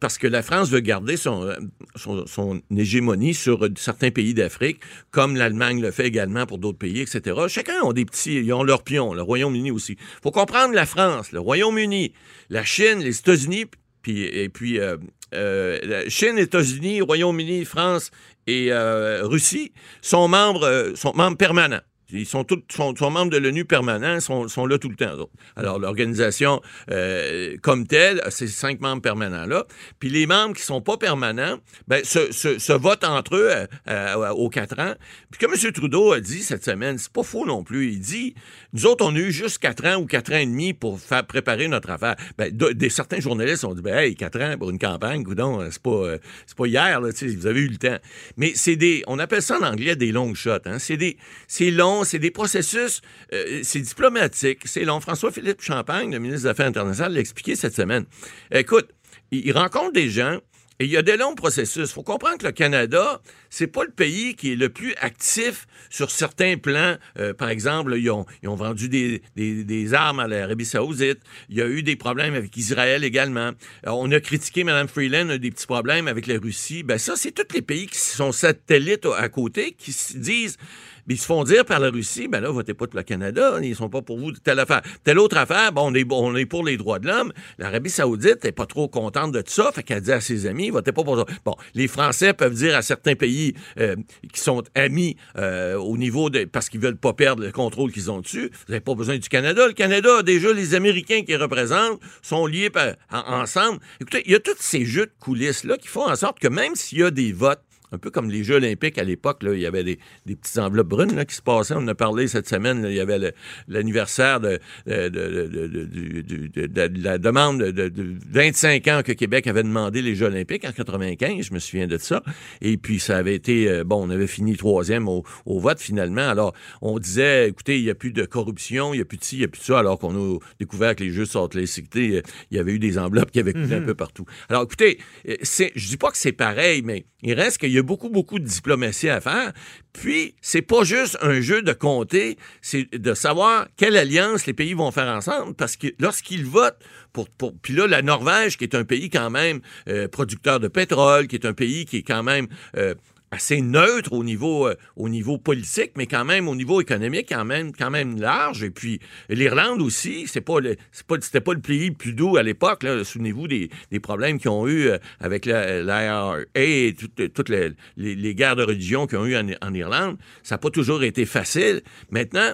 [0.00, 1.54] parce que la France veut garder son, euh,
[1.94, 7.00] son, son hégémonie sur certains pays d'Afrique, comme l'Allemagne le fait également pour d'autres pays,
[7.00, 7.40] etc.
[7.48, 9.96] Chacun ont des petits, ils ont leurs pions, le Royaume-Uni aussi.
[10.22, 12.12] faut comprendre la France, le Royaume-Uni,
[12.50, 13.66] la Chine, les États-Unis,
[14.02, 14.96] puis, et puis euh,
[15.34, 18.10] euh, Chine, États-Unis, Royaume-Uni, France
[18.46, 19.72] et Russie
[20.02, 21.80] sont membres, sont membres permanents.
[22.12, 25.28] Ils sont tous sont, membres de l'ONU permanents, sont, sont là tout le temps.
[25.56, 26.60] Alors, l'organisation
[26.90, 29.66] euh, comme telle, c'est cinq membres permanents-là.
[29.98, 31.58] Puis les membres qui sont pas permanents,
[31.88, 34.94] ben, se, se, votent entre eux euh, euh, aux quatre ans.
[35.30, 35.72] Puis comme M.
[35.72, 37.92] Trudeau a dit cette semaine, c'est pas faux non plus.
[37.92, 38.34] Il dit,
[38.72, 41.26] nous autres, on a eu juste quatre ans ou quatre ans et demi pour faire
[41.26, 42.14] préparer notre affaire.
[42.38, 42.56] Ben,
[42.88, 46.56] certains journalistes ont dit, ben, hey, quatre ans pour une campagne, coudonc, c'est pas, c'est
[46.56, 47.98] pas hier, là, vous avez eu le temps.
[48.36, 50.66] Mais c'est des, on appelle ça en anglais des long shots.
[50.66, 50.78] Hein.
[50.78, 51.16] C'est des,
[51.48, 53.00] c'est long, c'est des processus,
[53.32, 55.00] euh, c'est diplomatique, c'est long.
[55.00, 58.04] François-Philippe Champagne, le ministre des Affaires internationales, l'a expliqué cette semaine.
[58.50, 58.88] Écoute,
[59.30, 60.38] il, rencontre des gens.
[60.78, 61.88] Et il y a des longs processus.
[61.88, 65.66] Il faut comprendre que le Canada, c'est pas le pays qui est le plus actif
[65.88, 66.96] sur certains plans.
[67.18, 71.20] Euh, par exemple, ils ont, ils ont vendu des, des, des armes à l'Arabie saoudite.
[71.48, 73.52] Il y a eu des problèmes avec Israël également.
[73.86, 76.82] Euh, on a critiqué Mme Freeland, des petits problèmes avec la Russie.
[76.82, 80.58] Ben ça, c'est tous les pays qui sont satellites à côté, qui se disent...
[81.06, 83.58] Mais ils se font dire par la Russie, ben là, votez pas pour le Canada,
[83.62, 84.82] ils sont pas pour vous de telle affaire.
[85.04, 87.32] Telle autre affaire, bon, on est, on est pour les droits de l'homme.
[87.58, 90.92] L'Arabie Saoudite est pas trop contente de ça, fait qu'elle dit à ses amis, votez
[90.92, 91.24] pas pour ça.
[91.44, 93.96] Bon, les Français peuvent dire à certains pays euh,
[94.32, 96.44] qui sont amis euh, au niveau de.
[96.44, 99.28] parce qu'ils veulent pas perdre le contrôle qu'ils ont dessus, vous n'avez pas besoin du
[99.28, 99.66] Canada.
[99.66, 103.78] Le Canada déjà les Américains qui représentent, sont liés par- en- ensemble.
[104.00, 106.74] Écoutez, il y a tous ces jeux de coulisses-là qui font en sorte que même
[106.74, 109.66] s'il y a des votes, un peu comme les Jeux olympiques à l'époque, il y
[109.66, 111.74] avait des, des petites enveloppes brunes là, qui se passaient.
[111.74, 112.82] On en a parlé cette semaine.
[112.82, 113.32] là, il y avait
[113.68, 120.14] l'anniversaire de, de, la demande de, de- de 25 ans que Québec avait demandé les
[120.14, 121.46] Jeux olympiques en 95.
[121.46, 122.22] Je me souviens de ça.
[122.60, 123.68] Et puis, ça avait été...
[123.68, 126.28] euh, bon, on avait fini troisième au, au vote, finalement.
[126.28, 129.24] Alors, on disait, écoutez, il n'y a plus de corruption, il n'y a plus de
[129.24, 131.48] ci, il n'y a plus de ça, alors qu'on a découvert que les Jeux sont
[131.54, 134.24] les sécurité, il y avait eu des enveloppes qui avaient coulé un peu partout.
[134.48, 137.82] Alors, écoutez, euh, je dis pas que c'est pareil, mais il reste qu'il y a
[137.82, 139.52] beaucoup, beaucoup de diplomatie à faire.
[139.92, 144.74] Puis, c'est pas juste un jeu de compter, c'est de savoir quelle alliance les pays
[144.74, 146.78] vont faire ensemble, parce que lorsqu'ils votent
[147.12, 150.68] pour, pour puis là, la Norvège, qui est un pays quand même euh, producteur de
[150.68, 152.94] pétrole, qui est un pays qui est quand même euh,
[153.30, 157.44] assez neutre au niveau, euh, au niveau politique, mais quand même au niveau économique, quand
[157.44, 158.62] même, quand même large.
[158.62, 162.36] Et puis l'Irlande aussi, c'est pas le, pas, c'était pas le pays le plus doux
[162.36, 162.84] à l'époque.
[163.04, 168.14] Souvenez-vous des, des problèmes qu'ils ont eu euh, avec l'IRA et toutes, toutes les, les,
[168.14, 170.16] les guerres de religion qu'ils ont eu en, en Irlande.
[170.42, 171.82] Ça n'a pas toujours été facile.
[172.10, 172.52] Maintenant,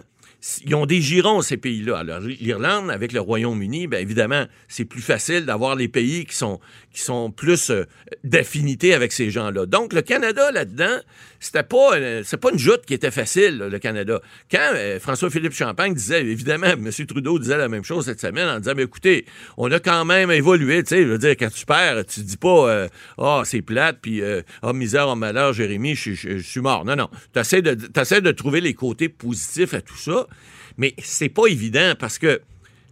[0.65, 1.99] ils ont des girons, ces pays-là.
[1.99, 6.59] Alors, l'Irlande, avec le Royaume-Uni, bien évidemment, c'est plus facile d'avoir les pays qui sont,
[6.93, 7.85] qui sont plus euh,
[8.25, 9.67] d'affinité avec ces gens-là.
[9.67, 10.99] Donc, le Canada, là-dedans,
[11.39, 14.21] c'était pas, euh, c'est pas une joute qui était facile, le Canada.
[14.51, 16.91] Quand euh, François-Philippe Champagne disait, évidemment, M.
[17.07, 19.27] Trudeau disait la même chose cette semaine en disant, mais écoutez,
[19.57, 22.37] on a quand même évolué, tu sais, je veux dire, quand tu perds, tu dis
[22.37, 26.85] pas, ah, oh, c'est plate, puis, ah, oh, misère, oh, malheur, Jérémy, je suis mort.
[26.85, 27.09] Non, non.
[27.33, 30.27] Tu essaies de, de trouver les côtés positifs à tout ça.
[30.77, 32.41] Mais c'est pas évident parce que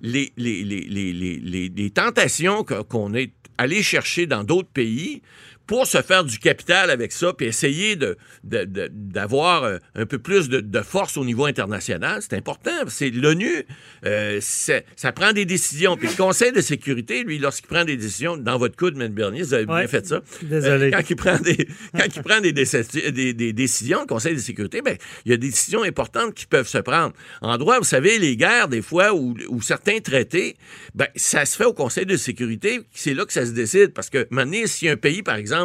[0.02, 5.22] les, les, tentations qu'on est allé chercher dans d'autres pays
[5.70, 10.48] pour se faire du capital avec ça, puis essayer de, d'avoir euh, un peu plus
[10.48, 12.72] de, force au niveau international, c'est important.
[12.88, 13.64] C'est l'ONU,
[14.04, 15.96] euh, ça prend des décisions.
[15.96, 19.42] Puis le Conseil de sécurité, lui, lorsqu'il prend des décisions, dans votre coup de Bernier,
[19.42, 20.22] vous avez bien fait ça.
[20.42, 20.86] Désolé.
[20.86, 21.56] Euh, quand il prend des,
[21.96, 25.36] quand il prend des, des, des, décisions, le Conseil de sécurité, ben, il y a
[25.36, 27.12] des décisions importantes qui peuvent se prendre.
[27.42, 30.56] En droit, vous savez, les guerres, des fois, ou, certains traités,
[30.96, 33.92] ben, ça se fait au Conseil de sécurité, c'est là que ça se décide.
[33.92, 35.59] Parce que maintenant, si un pays, par exemple,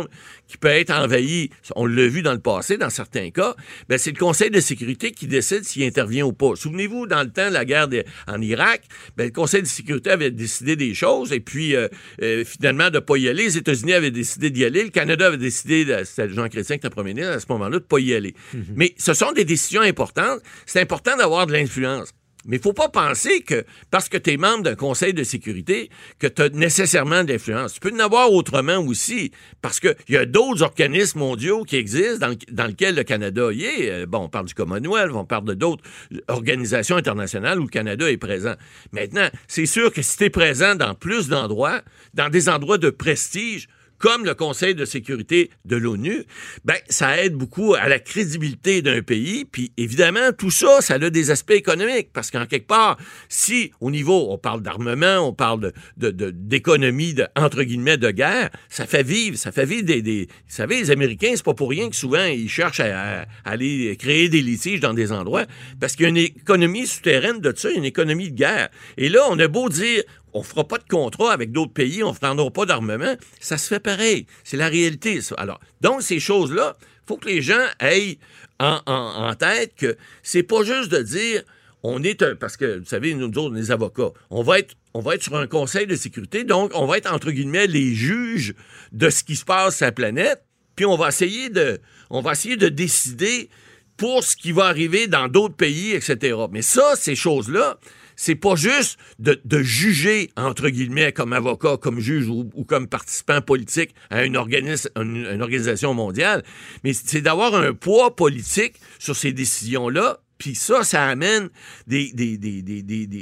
[0.48, 3.56] qui peut être envahi, on l'a vu dans le passé, dans certains cas,
[3.90, 6.56] ben c'est le Conseil de sécurité qui décide s'il intervient ou pas.
[6.56, 7.88] Souvenez-vous, dans le temps de la guerre
[8.28, 8.84] en Irak,
[9.18, 11.88] ben, le Conseil de sécurité avait décidé des choses et puis euh,
[12.22, 13.44] euh, finalement de ne pas y aller.
[13.44, 14.84] Les États-Unis avaient décidé d'y aller.
[14.84, 17.76] Le Canada avait décidé, c'était Jean Chrétien qui était premier ministre à ce moment-là, de
[17.76, 18.34] ne pas y aller.
[18.54, 18.64] Mm-hmm.
[18.76, 20.42] Mais ce sont des décisions importantes.
[20.66, 22.14] C'est important d'avoir de l'influence.
[22.46, 25.90] Mais il faut pas penser que parce que tu es membre d'un conseil de sécurité
[26.20, 27.74] que tu as nécessairement de l'influence.
[27.74, 29.32] Tu peux en avoir autrement aussi,
[29.62, 33.66] parce qu'il y a d'autres organismes mondiaux qui existent dans, dans lesquels le Canada y
[33.66, 33.92] est.
[33.92, 35.84] Euh, bon, on parle du Commonwealth, on parle de d'autres
[36.28, 38.54] organisations internationales où le Canada est présent.
[38.92, 41.82] Maintenant, c'est sûr que si tu es présent dans plus d'endroits,
[42.14, 43.68] dans des endroits de prestige,
[44.06, 46.26] comme le Conseil de sécurité de l'ONU,
[46.64, 49.46] ben ça aide beaucoup à la crédibilité d'un pays.
[49.46, 52.98] Puis évidemment, tout ça, ça a des aspects économiques parce qu'en quelque part,
[53.30, 58.86] si au niveau, on parle d'armement, on parle d'économie, de, entre guillemets, de guerre, ça
[58.86, 61.90] fait vivre, ça fait vivre des, des vous savez, les Américains, c'est pas pour rien
[61.90, 65.46] que souvent ils cherchent à, aller créer des litiges dans des endroits
[65.80, 68.70] parce qu'il y a une économie souterraine de ça, une économie de guerre.
[68.98, 70.04] Et là, on a beau dire,
[70.36, 73.80] on fera pas de contrat avec d'autres pays, on ne pas d'armement, ça se fait
[73.80, 74.28] pareil.
[74.44, 75.34] C'est la réalité, ça.
[75.38, 76.76] Alors, donc, ces choses-là,
[77.08, 78.20] faut que les gens aient
[78.60, 81.44] en, tête que c'est pas juste de dire
[81.84, 85.00] on est un, parce que vous savez, nous autres, les avocats, on va être on
[85.02, 88.56] va être sur un conseil de sécurité, donc on va être entre guillemets les juges
[88.92, 90.44] de ce qui se passe sur la planète,
[90.76, 93.50] puis on va essayer de on va essayer de décider
[93.98, 96.36] pour ce qui va arriver dans d'autres pays, etc.
[96.52, 97.78] Mais ça, ces choses-là,
[98.16, 103.96] c'est pas juste de, juger, entre guillemets, comme avocat, comme juge ou, comme participant politique
[104.10, 106.44] à une, une organisation mondiale,
[106.84, 111.50] mais c'est d'avoir un poids politique sur ces décisions-là puis ça, ça amène
[111.88, 112.12] des,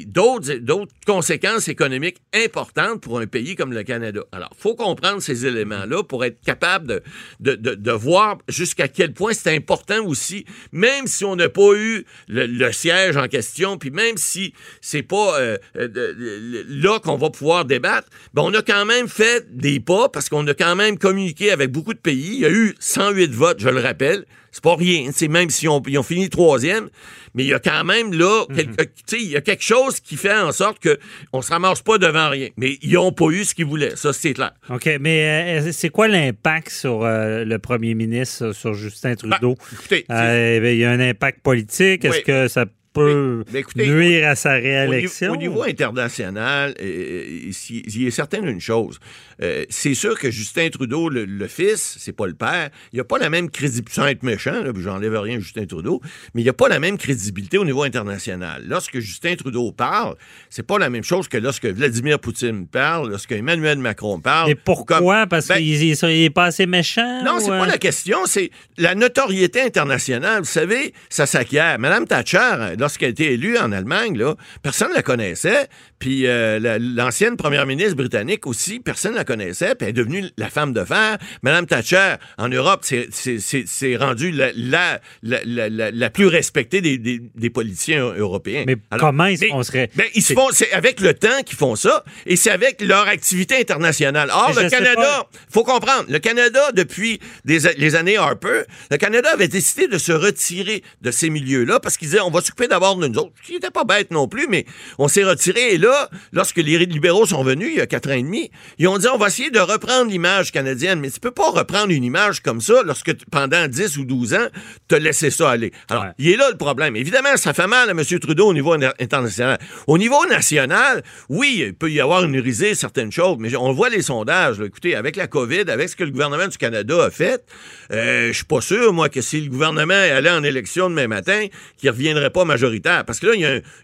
[0.08, 4.22] d'autres, d'autres conséquences économiques importantes pour un pays comme le Canada.
[4.32, 7.02] Alors, il faut comprendre ces éléments-là pour être capable
[7.40, 12.06] de, de, voir jusqu'à quel point c'est important aussi, même si on n'a pas eu
[12.28, 17.66] le, siège en question, puis même si c'est pas euh, euh, là qu'on va pouvoir
[17.66, 21.52] débattre, ben on a quand même fait des pas parce qu'on a quand même communiqué
[21.52, 22.32] avec beaucoup de pays.
[22.34, 24.26] Il y a eu 108 votes, je le rappelle.
[24.54, 25.10] C'est pas rien.
[25.12, 26.90] C'est même si on, ils ont fini troisième,
[27.34, 28.76] mais il y a quand même là, mhm.
[29.14, 31.00] il y a quelque chose qui fait en sorte que
[31.34, 32.50] on se ramasse pas devant rien.
[32.56, 33.96] Mais ils n'ont pas eu ce qu'ils voulaient.
[33.96, 34.52] Ça, c'est clair.
[34.70, 34.88] OK.
[35.02, 39.58] Mais euh, c'est quoi l'impact sur euh, le premier ministre, sur Justin ben, Trudeau?
[39.74, 42.06] écoutez, euh, il y a un impact politique.
[42.06, 43.44] Est-ce que ça peut
[43.76, 45.34] nuire à sa réélection.
[45.34, 49.00] Au, niveau international, il a certain d'une chose.
[49.42, 53.18] Euh, c'est sûr que Justin Trudeau, le, fils, c'est pas le père, il a pas
[53.18, 56.02] la même crédibilité, sans être méchant, j'enlève rien à Justin Trudeau,
[56.34, 58.64] mais il a pas la même crédibilité au niveau international.
[58.68, 60.16] Lorsque Justin Trudeau parle,
[60.50, 64.50] c'est pas la même chose que lorsque Vladimir Poutine parle, lorsque Emmanuel Macron parle.
[64.50, 65.28] Et pourquoi?
[65.28, 67.24] Parce ben, qu'il est, pas assez méchant?
[67.24, 70.40] Non, c'est pas la question, c'est la notoriété internationale.
[70.40, 71.80] Vous savez, ça s'acquiert.
[71.80, 75.68] Madame Thatcher, lorsqu'elle a été élue en Allemagne, là, personne ne la connaissait.
[76.04, 79.74] Puis euh, l'ancienne première ministre britannique aussi, personne ne la connaissait.
[79.74, 81.18] Puis elle est devenue la femme de fer.
[81.44, 88.14] Madame Thatcher, en Europe, c'est rendu la, la, la, la, plus respectée des, des, politiciens
[88.18, 88.66] européens.
[88.68, 89.92] Mais comment ils, on serait...
[89.96, 93.08] Ben, ils se font, c'est avec le temps qu'ils font ça, et c'est avec leur
[93.08, 94.30] activité internationale.
[94.30, 99.48] Or, le Canada, faut comprendre, le Canada, depuis des, les années Harper, le Canada avait
[99.48, 103.08] décidé de se retirer de ces milieux-là parce qu'ils disaient, on va s'occuper d'abord de
[103.08, 104.66] nous autres, qui n'était pas bête non plus, mais
[104.98, 105.76] on s'est retiré.
[105.76, 105.93] Et là,
[106.32, 109.08] lorsque les libéraux sont venus, il y a quatre ans et demi, ils ont dit
[109.08, 111.00] on va essayer de reprendre l'image canadienne.
[111.00, 114.48] Mais tu peux pas reprendre une image comme ça lorsque pendant 10 ou 12 ans,
[114.88, 115.72] tu as laissé ça aller.
[115.90, 116.96] Alors, il est là le problème.
[116.96, 118.04] Évidemment, ça fait mal à M.
[118.20, 119.60] Trudeau au niveau international.
[119.88, 123.90] Au niveau national, oui, il peut y avoir une risée, certaines choses, mais on voit
[123.90, 124.60] les sondages.
[124.60, 127.44] Écoutez, avec la COVID, avec ce que le gouvernement du Canada a fait,
[127.92, 131.48] euh, je suis pas sûr, moi, que si le gouvernement allait en élection demain matin,
[131.78, 133.06] qu'il reviendrait pas majoritaire.
[133.06, 133.42] Parce que là, il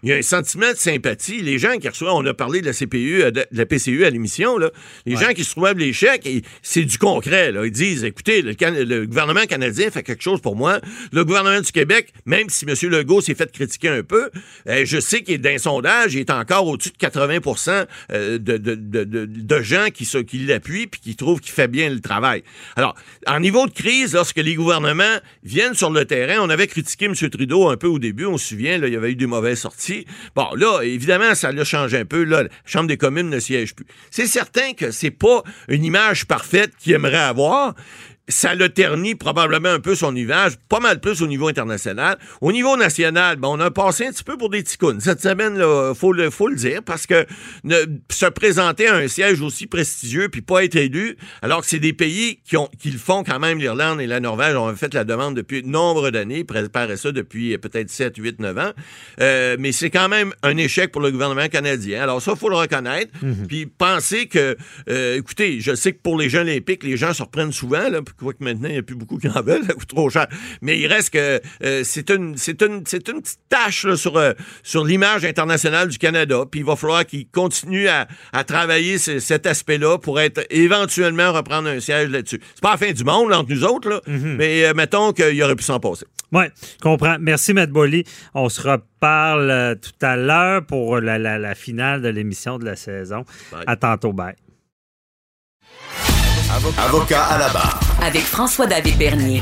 [0.08, 1.42] y, a un, sentiment de sympathie.
[1.42, 4.58] Les gens qui on a parlé de la CPU, euh, de la PCU à l'émission,
[4.58, 4.70] là.
[5.06, 6.28] Les gens qui se trouvent les chèques,
[6.62, 7.64] c'est du concret, là.
[7.66, 10.80] Ils disent, écoutez, le, gouvernement canadien fait quelque chose pour moi.
[11.12, 12.74] Le gouvernement du Québec, même si M.
[12.90, 14.30] Legault s'est fait critiquer un peu,
[14.68, 17.38] euh, je sais qu'il est d'un sondage, il est encore au-dessus de 80
[18.10, 22.00] de, de, de, de, gens qui, qui l'appuient puis qui trouvent qu'il fait bien le
[22.00, 22.42] travail.
[22.76, 22.94] Alors,
[23.26, 27.14] en niveau de crise, lorsque les gouvernements viennent sur le terrain, on avait critiqué M.
[27.14, 29.60] Trudeau un peu au début, on se souvient, là, il y avait eu des mauvaises
[29.60, 30.06] sorties.
[30.34, 32.24] Bon, là, évidemment, ça l'a changé un peu.
[32.24, 33.86] La Chambre des communes ne siège plus.
[34.10, 37.74] C'est certain que c'est pas une image parfaite qu'il aimerait avoir,
[38.30, 42.18] ça le ternit probablement un peu son image, pas mal plus au niveau international.
[42.40, 45.00] Au niveau national, ben, on a passé un petit peu pour des ticounes.
[45.00, 47.26] Cette semaine, il faut le, faut le dire, parce que
[47.64, 47.76] ne,
[48.10, 51.92] se présenter à un siège aussi prestigieux puis pas être élu, alors que c'est des
[51.92, 55.04] pays qui, ont, qui le font quand même, l'Irlande et la Norvège ont fait la
[55.04, 58.70] demande depuis nombre d'années, préparaient ça depuis peut-être 7, 8, 9 ans.
[59.20, 62.02] Euh, mais c'est quand même un échec pour le gouvernement canadien.
[62.02, 63.12] Alors ça, il faut le reconnaître.
[63.22, 63.46] Mhm.
[63.46, 64.56] Puis penser que,
[64.88, 68.00] euh, écoutez, je sais que pour les Jeux olympiques, les gens se reprennent souvent, là,
[68.28, 70.26] que maintenant, il n'y a plus beaucoup qui en veulent, ça coûte trop cher.
[70.62, 74.32] Mais il reste que euh, c'est une, c'est une, c'est une petite tâche sur, euh,
[74.62, 76.44] sur l'image internationale du Canada.
[76.50, 81.68] Puis il va falloir qu'il continue à, à travailler cet aspect-là pour être éventuellement reprendre
[81.68, 82.40] un siège là-dessus.
[82.54, 84.36] C'est pas la fin du monde entre nous autres, là, mm-hmm.
[84.36, 86.06] mais euh, mettons qu'il aurait pu s'en passer.
[86.32, 87.16] Oui, je comprends.
[87.18, 88.04] Merci, Matt Bolly.
[88.34, 92.76] On se reparle tout à l'heure pour la, la, la, finale de l'émission de la
[92.76, 93.24] saison.
[93.66, 94.12] À tantôt.
[94.12, 94.36] Bye.
[96.52, 97.78] Avocat à la barre.
[98.02, 99.40] Avec François-David Bernier.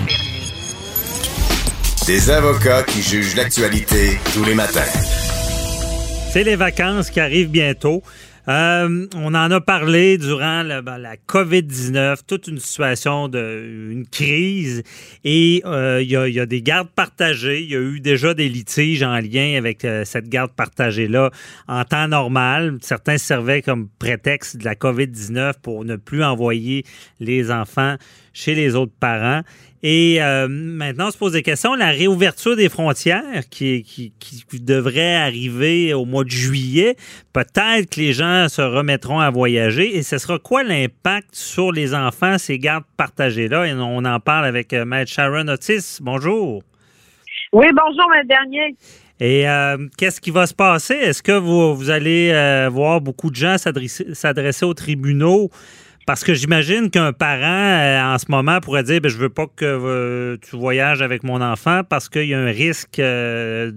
[2.06, 4.84] Des avocats qui jugent l'actualité tous les matins.
[6.30, 8.02] C'est les vacances qui arrivent bientôt.
[8.48, 14.82] Euh, on en a parlé durant la, ben, la COVID-19, toute une situation de crise.
[15.22, 17.60] Et euh, il y, a, des gardes partagées.
[17.62, 21.30] Il y a eu déjà des litiges en lien avec euh, cette garde partagée-là
[21.66, 22.78] en temps normal.
[22.80, 26.84] Certains servaient comme prétexte de la COVID-19 pour ne plus envoyer
[27.20, 27.96] les enfants
[28.32, 29.42] chez les autres parents.
[29.82, 31.74] Et euh, maintenant, on se pose des questions.
[31.74, 36.96] La réouverture des frontières qui, qui, qui, devrait arriver au mois de juillet,
[37.32, 39.96] peut-être que les gens se remettront à voyager.
[39.96, 43.66] Et ce sera quoi l'impact sur les enfants, ces gardes partagées-là?
[43.66, 45.98] Et on en parle avec euh, Maître Sharon Otis.
[46.00, 46.62] Bonjour.
[47.52, 48.76] Oui, bonjour, Maître Dernier.
[49.20, 50.94] Et euh, qu'est-ce qui va se passer?
[50.94, 55.50] Est-ce que vous, vous allez voir beaucoup de gens s'adresser aux tribunaux
[56.08, 59.46] parce que j'imagine qu'un parent, euh, en ce moment, pourrait dire ben, Je veux pas
[59.46, 63.70] que euh, tu voyages avec mon enfant parce qu'il y a un risque euh,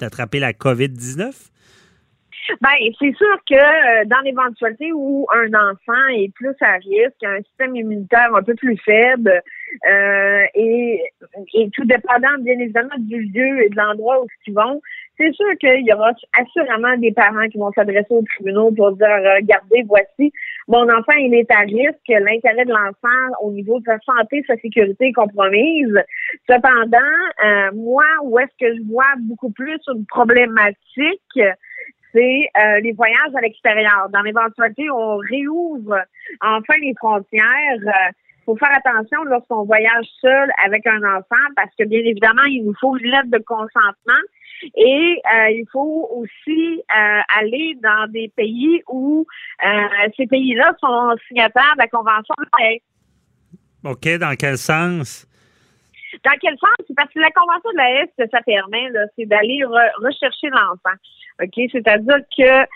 [0.00, 1.30] d'attraper la COVID-19?
[2.60, 7.74] Ben, c'est sûr que dans l'éventualité où un enfant est plus à risque, un système
[7.76, 9.42] immunitaire un peu plus faible,
[10.54, 11.02] et,
[11.54, 14.80] et, tout dépendant bien évidemment du lieu et de l'endroit où ils vont,
[15.16, 19.08] c'est sûr qu'il y aura assurément des parents qui vont s'adresser aux tribunaux pour dire
[19.36, 20.32] regardez, voici,
[20.68, 24.56] mon enfant, il est à risque, l'intérêt de l'enfant au niveau de sa santé, sa
[24.56, 25.94] sécurité est compromise.
[26.48, 26.98] Cependant,
[27.44, 31.40] euh, moi, où est-ce que je vois beaucoup plus une problématique,
[32.14, 34.08] c'est euh, les voyages à l'extérieur.
[34.10, 35.98] Dans l'éventualité, on réouvre
[36.40, 37.44] enfin les frontières.
[37.76, 38.12] Il euh,
[38.46, 42.74] faut faire attention lorsqu'on voyage seul avec un enfant parce que bien évidemment, il nous
[42.80, 44.22] faut une lettre de consentement
[44.76, 49.26] et euh, il faut aussi euh, aller dans des pays où
[50.16, 52.34] ces pays-là sont signataires de la Convention.
[53.84, 55.26] OK, dans quel sens?
[56.24, 56.94] Dans quel sens?
[56.96, 59.60] Parce que la Convention de la haie, ce que ça permet, c'est d'aller
[59.98, 60.96] rechercher l'enfant.
[61.42, 61.70] OK?
[61.72, 62.66] C'est-à-dire que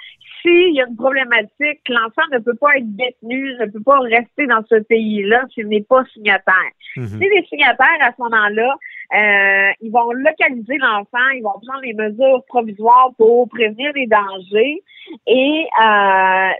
[0.42, 4.46] s'il y a une problématique, l'enfant ne peut pas être détenu, ne peut pas rester
[4.46, 6.72] dans ce pays-là s'il n'est pas signataire.
[6.96, 8.76] Mm Si les signataires, à ce moment-là,
[9.14, 14.82] euh, ils vont localiser l'enfant, ils vont prendre les mesures provisoires pour prévenir les dangers
[15.26, 16.50] et euh,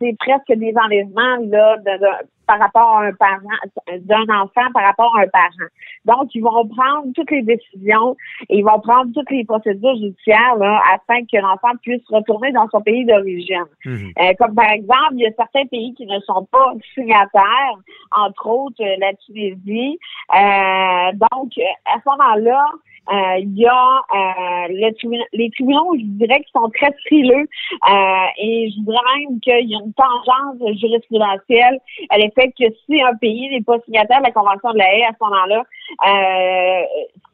[0.00, 3.58] c'est presque des enlèvements là, de, par rapport à un parent,
[4.00, 5.68] d'un enfant par rapport à un parent.
[6.06, 8.16] Donc, ils vont prendre toutes les décisions
[8.48, 12.66] et ils vont prendre toutes les procédures judiciaires là, afin que l'enfant puisse retourner dans
[12.70, 13.66] son pays d'origine.
[13.84, 14.12] Mhm.
[14.18, 17.76] Euh, comme par exemple, il y a certains pays qui ne sont pas signataires,
[18.16, 19.98] entre autres euh, la Tunisie.
[20.34, 21.52] Euh, donc,
[21.84, 22.64] à ce moment-là,
[23.10, 27.46] il y a euh, les tribunaux, je dirais, qui sont très frileux
[27.88, 33.00] euh, et je dirais même qu'il y a une tangence jurisprudentielle à l'effet que si
[33.00, 35.64] un pays n'est pas signataire de la Convention de la haie à ce moment-là,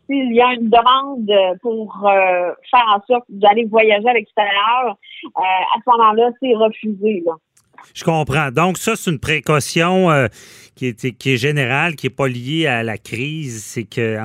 [0.06, 1.32] s'il y a une demande
[1.62, 4.96] pour faire en sorte d'aller voyager à l'extérieur,
[5.36, 7.22] à ce moment-là, c'est refusé.
[7.26, 7.32] Là.
[7.92, 8.50] Je comprends.
[8.50, 10.28] Donc, ça, c'est une précaution euh,
[10.74, 13.62] qui, est, générale, qui n'est pas liée à la crise.
[13.64, 14.16] C'est que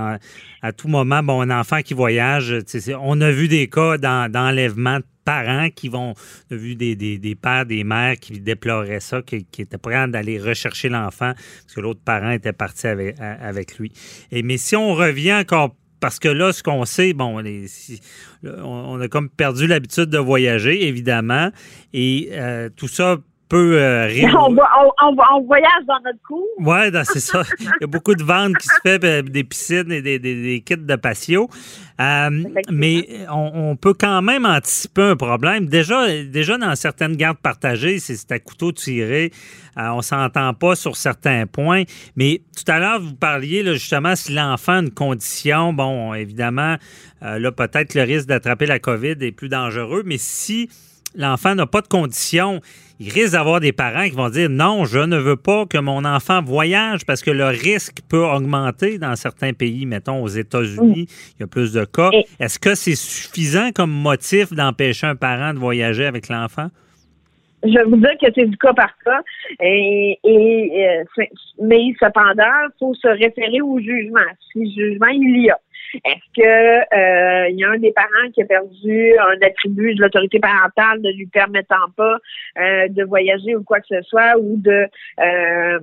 [0.61, 2.55] à tout moment, bon, un enfant qui voyage,
[2.99, 6.13] on a vu des cas d'enlèvement de parents qui vont,
[6.49, 10.39] on a vu des, des, pères, des mères qui déploraient ça, qui, étaient prêts d'aller
[10.39, 13.91] rechercher l'enfant parce que l'autre parent était parti avec, lui.
[14.31, 17.43] Et, mais si on revient encore parce que là, ce qu'on sait, bon,
[18.43, 21.51] on a comme perdu l'habitude de voyager, évidemment,
[21.93, 23.17] et euh, tout ça
[23.57, 24.55] euh, On,
[25.01, 26.45] on- voyage dans notre cours.
[26.59, 27.43] Ben, c'est ça.
[27.59, 30.41] Il y a beaucoup de ventes qui se fait, ben, des piscines et des, des-
[30.41, 31.49] des kits de patio.
[31.99, 32.29] Euh,
[32.71, 35.65] mais on, on peut quand même anticiper un problème.
[35.65, 39.31] Déjà, déjà dans certaines gardes partagées, c'est c'est à couteau tiré.
[39.77, 41.83] Euh, on s'entend pas sur certains points.
[42.15, 46.75] Mais tout à l'heure, vous parliez là, justement si l'enfant a une condition, bon, évidemment,
[47.23, 50.03] euh, là, peut-être le risque d'attraper la COVID est plus dangereux.
[50.05, 50.69] Mais si
[51.15, 52.61] l'enfant n'a pas de condition,
[52.99, 56.03] il risque d'avoir des parents qui vont dire non, je ne veux pas que mon
[56.03, 61.07] enfant voyage parce que le risque peut augmenter dans certains pays, mettons aux États-Unis,
[61.37, 62.09] il y a plus de cas.
[62.39, 66.67] Est-ce que c'est suffisant comme motif d'empêcher un parent de voyager avec l'enfant?
[67.63, 69.21] Je vais vous dire que c'est du cas par cas.
[69.61, 71.23] Et, et, euh,
[71.61, 74.19] mais cependant, il faut se référer au jugement.
[74.51, 75.59] Si jugement il y a.
[76.05, 80.01] Est-ce que euh, il y a un des parents qui a perdu un attribut de
[80.01, 82.17] l'autorité parentale ne lui permettant pas
[82.59, 84.87] euh, de voyager ou quoi que ce soit, ou de
[85.19, 85.79] euh,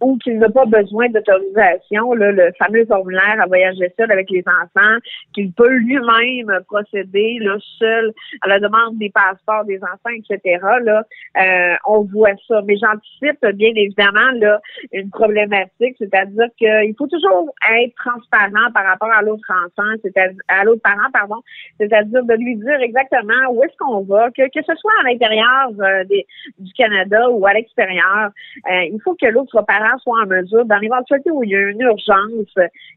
[0.00, 4.96] ou qu'il n'a pas besoin d'autorisation, le fameux formulaire à voyager seul avec les enfants,
[5.34, 10.58] qu'il peut lui-même procéder là, seul à la demande des passeports des enfants, etc.
[10.82, 11.02] Là,
[11.40, 12.62] euh, on voit ça.
[12.64, 14.60] Mais j'anticipe bien évidemment là
[14.92, 20.64] une problématique, c'est-à-dire qu'il faut toujours être transparent par rapport à l'autre enfant, c'est-à-dire à
[20.64, 21.36] l'autre parent, pardon,
[21.78, 25.68] c'est-à-dire de lui dire exactement où est-ce qu'on va, que, que ce soit à l'intérieur
[25.80, 26.26] euh, des-
[26.58, 28.30] du Canada ou à l'extérieur.
[28.70, 31.60] Euh, il faut que l'autre parent soit en mesure, dans l'éventualité où il y a
[31.60, 32.54] une urgence,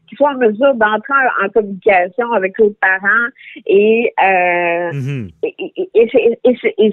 [0.08, 3.28] qu'il soit en mesure d'entrer en, en communication avec l'autre parent
[3.66, 5.30] et euh, Mhm.
[5.42, 5.90] et, et-
[6.78, 6.90] et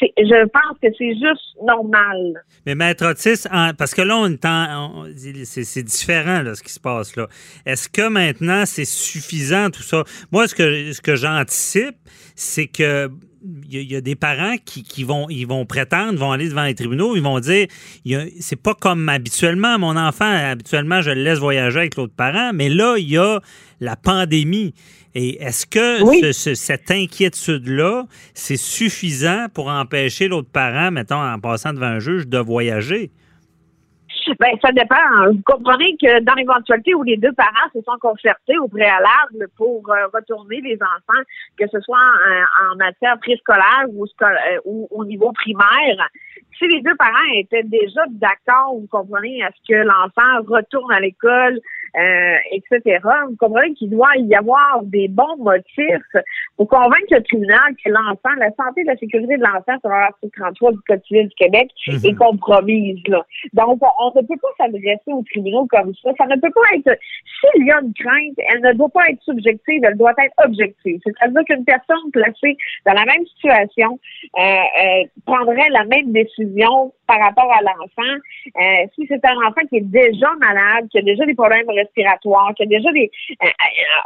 [0.00, 2.42] je pense que c'est juste normal.
[2.66, 3.44] Mais Maître Otis,
[3.78, 5.06] parce que là, on on-
[5.44, 7.28] c'est c'est différent ce qui se passe là.
[7.64, 10.04] Est-ce que maintenant c'est suffisant tout ça?
[10.32, 11.96] Moi, ce que, ce que j'anticipe,
[12.34, 13.10] c'est que
[13.44, 16.32] il y, a- il y a des parents qui, qui vont ils vont prétendre, vont
[16.32, 17.66] aller devant les tribunaux, ils vont dire
[18.40, 22.68] c'est pas comme habituellement mon enfant habituellement je le laisse voyager avec l'autre parent, mais
[22.68, 23.40] là il y a
[23.80, 24.74] la pandémie.
[25.14, 26.20] Et est-ce que Oui.
[26.20, 32.00] ce- ce- cette inquiétude-là, c'est suffisant pour empêcher l'autre parent, mettons, en passant devant un
[32.00, 33.10] juge, de voyager?
[34.40, 34.96] Ben, ça dépend.
[35.30, 39.88] Vous comprenez que dans l'éventualité où les deux parents se sont concertés au préalable pour
[39.88, 41.22] euh, retourner les enfants,
[41.56, 41.98] que ce soit
[42.72, 46.08] en, matière préscolaire ou, euh, ou au niveau primaire,
[46.58, 51.00] si les deux parents étaient déjà d'accord, vous comprenez, à ce que l'enfant retourne à
[51.00, 51.60] l'école,
[51.96, 56.16] euh, etc., vous comprenez qu'il doit y avoir des bons motifs
[56.56, 60.38] pour convaincre le tribunal que l'enfant, la santé et la sécurité de l'enfant selon l'article
[60.38, 62.00] 33 du Code civil du Québec Mhm.
[62.04, 63.00] est compromise.
[63.08, 63.24] Là.
[63.52, 66.10] Donc, on, on ne peut pas s'adresser aux tribunaux comme ça.
[66.18, 66.98] Ça ne peut pas être...
[67.40, 71.00] S'il y a une crainte, elle ne doit pas être subjective, elle doit être objective.
[71.04, 73.98] C'est-à-dire qu'une personne placée dans la même situation
[74.38, 78.14] euh, euh, prendrait la même décision par rapport à l'enfant.
[78.56, 82.52] Euh, si c'est un enfant qui est déjà malade, qui a déjà des problèmes respiratoires,
[82.54, 83.10] qui a déjà des,
[83.42, 83.46] euh,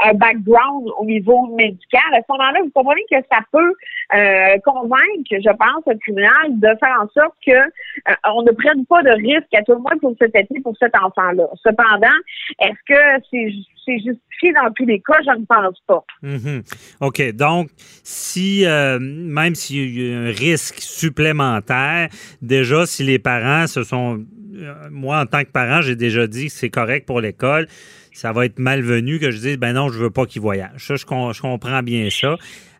[0.04, 3.74] un background au niveau médical, à ce moment-là, vous comprenez que ça peut
[4.14, 8.84] euh, convaincre, je pense, le tribunal de faire en sorte que euh, on ne prenne
[8.86, 11.46] pas de risque à tout le moins pour cet été pour cet enfant-là.
[11.62, 12.16] Cependant,
[12.60, 13.52] est-ce que c'est
[13.84, 15.18] c'est justifié dans tous les cas?
[15.24, 16.04] Je ne pense pas.
[16.22, 16.62] Mhm.
[17.00, 17.32] OK.
[17.34, 17.70] Donc,
[18.02, 22.08] si, euh, même s'il y a un risque supplémentaire,
[22.42, 24.24] déjà, si les parents se sont.
[24.54, 27.66] Euh, moi, en tant que parent, j'ai déjà dit que c'est correct pour l'école.
[28.12, 30.86] Ça va être malvenu que je dise, ben non, je veux pas qu'il voyage.
[30.86, 32.36] Ça, je, je comprends bien ça.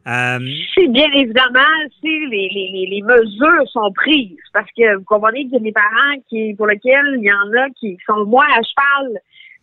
[0.07, 0.39] Euh,
[0.89, 1.61] bien évidemment,
[2.01, 6.55] si les mesures sont prises, parce que vous comprenez qu'il y a des parents qui,
[6.55, 9.21] pour lesquels il y en a qui sont moins à cheval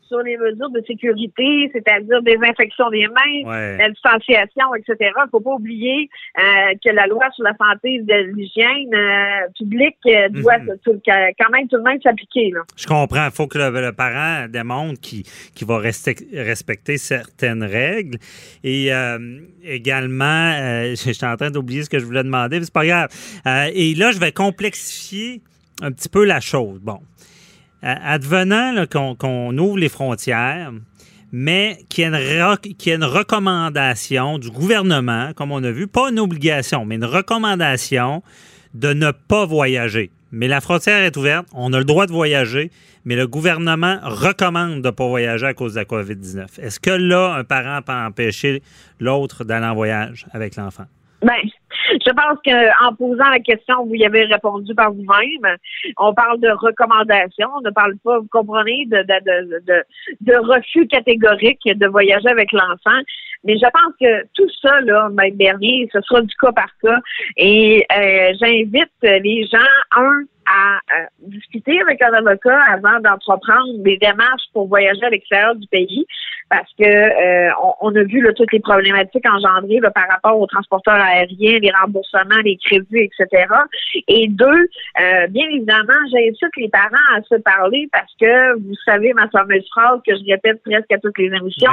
[0.07, 3.77] sur les mesures de sécurité, c'est-à-dire désinfection des mains, Ouais.
[3.77, 4.95] la distanciation, etc.
[4.99, 9.47] Il ne faut pas oublier euh, que la loi sur la santé de l'hygiène euh,
[9.57, 10.77] publique euh, doit Mhm.
[10.83, 12.51] tout- quand même tout de même s'appliquer.
[12.75, 13.25] Je comprends.
[13.25, 15.23] Il faut que le, le parent démontre qu'il
[15.55, 18.17] qu'il va rester- respecter certaines règles.
[18.63, 18.89] Et
[19.63, 20.53] également,
[20.95, 23.09] j'étais en train d'oublier ce que je voulais demander, mais c'est pas grave.
[23.73, 25.41] Et là, je vais complexifier
[25.81, 26.79] un petit peu la chose.
[26.81, 26.99] Bon.
[27.81, 28.85] Advenant
[29.19, 30.71] qu'on ouvre les frontières,
[31.31, 35.87] mais qu'il y, re- qu'il y ait une recommandation du gouvernement, comme on a vu,
[35.87, 38.23] pas une obligation, mais une recommandation
[38.73, 40.11] de ne pas voyager.
[40.31, 42.71] Mais la frontière est ouverte, on a le droit de voyager,
[43.05, 46.59] mais le gouvernement recommande de ne pas voyager à cause de la COVID-19.
[46.61, 48.61] Est-ce que là, un parent peut empêcher
[48.99, 50.85] l'autre d'aller en voyage avec l'enfant?
[51.21, 51.33] Ben,
[52.05, 55.57] Je pense qu'en posant la question, vous y avez répondu par vous-même.
[55.97, 59.83] On parle de recommandations, on ne parle pas, vous comprenez, de, de, de,
[60.21, 62.99] de, refus catégorique de voyager avec l'enfant.
[63.43, 66.99] Mais je pense que tout ça, là, même dernier, ce sera du cas par cas.
[67.37, 69.57] Et euh, j'invite les gens,
[69.95, 70.79] un, à,
[71.19, 76.05] discuter avec un avocat avant d'entreprendre des démarches pour voyager à l'extérieur du pays
[76.49, 80.95] parce que euh, on, a vu là, toutes les problématiques engendrées par rapport aux transporteurs
[80.95, 83.45] aériens, les remboursements, les crédits, etc.
[84.07, 89.13] Et deux, euh, bien évidemment, j'invite les parents à se parler parce que vous savez
[89.13, 91.71] ma fameuse phrase que je répète presque à toutes les émissions.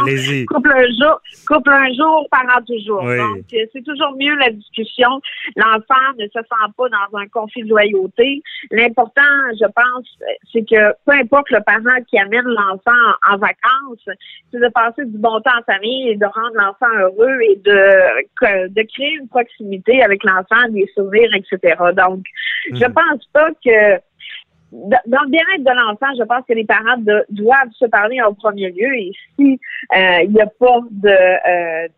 [0.49, 3.03] Couple un jour, couple un jour, parent toujours.
[3.03, 5.20] Donc, c'est toujours mieux la discussion.
[5.57, 8.43] L'enfant ne se sent pas dans un conflit de loyauté.
[8.71, 9.23] L'important,
[9.61, 10.07] je pense,
[10.53, 12.91] c'est que peu importe le parent qui amène l'enfant
[13.31, 14.17] en, vacances,
[14.51, 18.69] c'est de passer du bon temps en famille et de rendre l'enfant heureux et de,
[18.69, 21.77] de créer une proximité avec l'enfant, des souvenirs, etc.
[21.97, 22.25] Donc,
[22.73, 22.95] je mhm.
[22.95, 24.01] pense pas que
[24.75, 26.99] dans le bien-être de l'enfant, je pense que les parents
[27.31, 29.61] doivent se parler en premier lieu et si
[29.97, 31.89] euh, il n'y a pas de euh,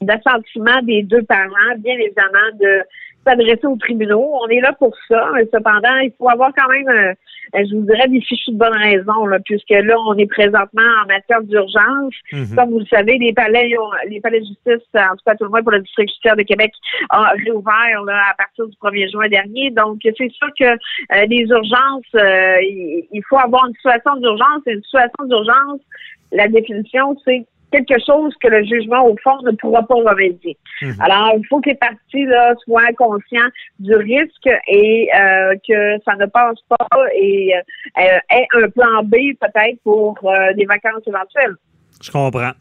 [0.00, 2.82] d'assentiment des deux parents, bien évidemment, de
[3.28, 4.30] s'adresser aux tribunaux.
[4.42, 5.30] On est là pour ça.
[5.52, 7.12] Cependant, il faut avoir quand même, euh,
[7.54, 11.06] je vous dirais, des fichus de bonne raison, là, puisque là, on est présentement en
[11.06, 12.14] matière d'urgence.
[12.32, 12.54] Mhm.
[12.56, 13.70] Comme vous le savez, les palais,
[14.08, 16.42] les palais de justice, en tout cas tout le moins pour le district judiciaire de
[16.42, 16.72] Québec,
[17.12, 19.70] ont réouvert là, à partir du 1er juin dernier.
[19.70, 24.62] Donc, c'est sûr que euh, les urgences, euh, il, faut avoir une situation d'urgence.
[24.66, 25.80] Et une situation d'urgence,
[26.32, 30.56] la définition, c'est quelque chose que le jugement, au fond, ne pourra pas remédier.
[30.82, 30.96] Mhm.
[31.00, 33.48] Alors, il faut que les parties là, soient conscients
[33.78, 38.00] du risque et euh, que ça ne passe pas et euh,
[38.30, 41.56] ait un plan B peut-être pour euh, des vacances éventuelles.
[42.00, 42.52] Je comprends.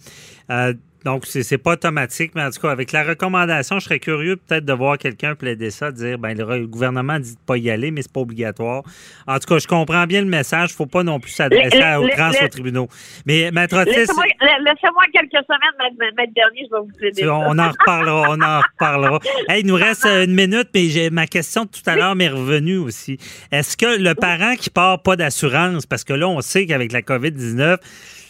[1.05, 4.65] Donc, c'est pas automatique, mais en tout cas, avec la recommandation, je serais curieux peut-être
[4.65, 8.01] de voir quelqu'un plaider ça, dire ben le gouvernement dit de pas y aller, mais
[8.01, 8.83] c'est pas obligatoire.
[9.27, 10.73] En tout cas, je comprends bien le message.
[10.73, 12.87] faut pas non plus s'adresser à outrance aux tribunaux.
[13.25, 17.27] Mais Maître Laissez-moi quelques semaines, Maître Dernier, je vais vous plaider.
[17.27, 19.19] On en reparlera, on en reparlera.
[19.47, 22.77] Hey, il nous reste une minute, mais ma question de tout à l'heure m'est revenue
[22.77, 23.17] aussi.
[23.51, 27.01] Est-ce que le parent qui part pas d'assurance, parce que là, on sait qu'avec la
[27.01, 27.77] COVID-19,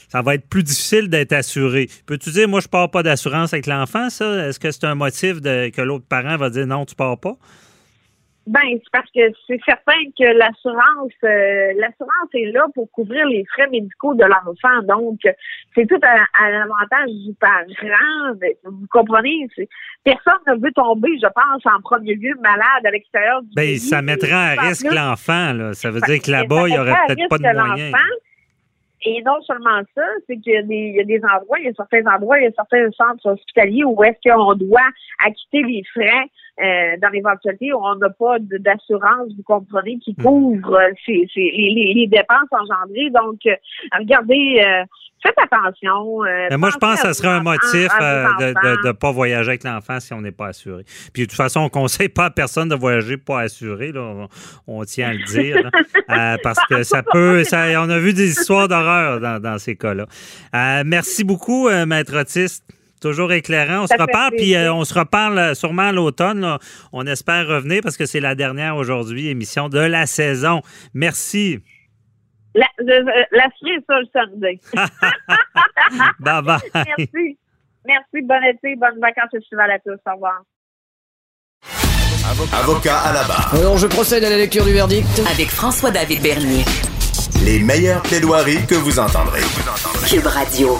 [0.07, 1.87] ça va être plus difficile d'être assuré.
[2.05, 4.47] Peux-tu dire, moi, je pars pas d'assurance avec l'enfant, ça?
[4.47, 7.33] Est-ce que c'est un motif de, que l'autre parent va dire non, tu pars pas?
[8.47, 13.43] Ben, c'est parce que c'est certain que l'assurance, euh, l'assurance est là pour couvrir les
[13.53, 14.81] frais médicaux de l'enfant.
[14.83, 15.19] Donc,
[15.75, 18.31] c'est tout à, l'avantage du parent.
[18.63, 19.49] Vous comprenez?
[20.05, 24.01] Personne ne veut tomber, je pense, en premier lieu malade à l'extérieur du ben, Ça
[24.01, 25.51] mettrait à risque l'enfant.
[25.51, 25.73] Là.
[25.73, 27.93] Ça veut dire que là-bas, il n'y aurait peut-être pas de moyens.
[29.03, 32.05] Et non seulement ça, c'est qu'il y, y, a des endroits, il y a certains
[32.11, 34.89] endroits, il y a certains centres hospitaliers où est-ce qu'on doit
[35.23, 36.29] acquitter les frais
[36.59, 40.23] euh, dans l'éventualité où on n'a pas d'assurance, vous comprenez, qui hmm.
[40.23, 43.11] couvre ces, ces, les, les, dépenses engendrées.
[43.11, 43.55] Donc, euh,
[43.99, 44.83] regardez, euh,
[45.21, 46.23] faites attention.
[46.25, 49.99] Euh, moi, je pense que ce serait un motif de ne pas voyager avec l'enfant
[49.99, 50.83] si on n'est pas assuré.
[51.13, 53.91] Puis, de toute façon, on ne conseille pas à personne de voyager pas assuré.
[53.91, 54.27] Là.
[54.65, 55.69] On, tient à le dire.
[56.43, 57.43] parce que ça peut.
[57.43, 60.07] Ça, on a vu des histoires d'horreur dans, dans, ces cas-là.
[60.83, 62.76] merci beaucoup, Maître Autiste.
[63.01, 63.83] Toujours éclairant.
[63.83, 66.57] On se reparle, puis euh, on se reparle euh, sûrement à l'automne.
[66.91, 70.61] On espère revenir parce que c'est la dernière aujourd'hui émission de la saison.
[70.93, 71.59] Merci.
[72.55, 74.59] La, la sur le samedi.
[76.19, 76.59] bye bye.
[76.73, 77.37] Merci.
[77.85, 78.21] Merci.
[78.23, 79.99] Bon été, bonnes vacances estivales à tous.
[80.07, 80.41] Au revoir.
[82.53, 83.53] Avocat à la barre.
[83.53, 85.07] Alors, je procède à la lecture du verdict.
[85.31, 86.65] Avec François-David Bernier.
[87.45, 89.41] Les meilleures plaidoiries que vous entendrez.
[90.09, 90.77] Cube Radio.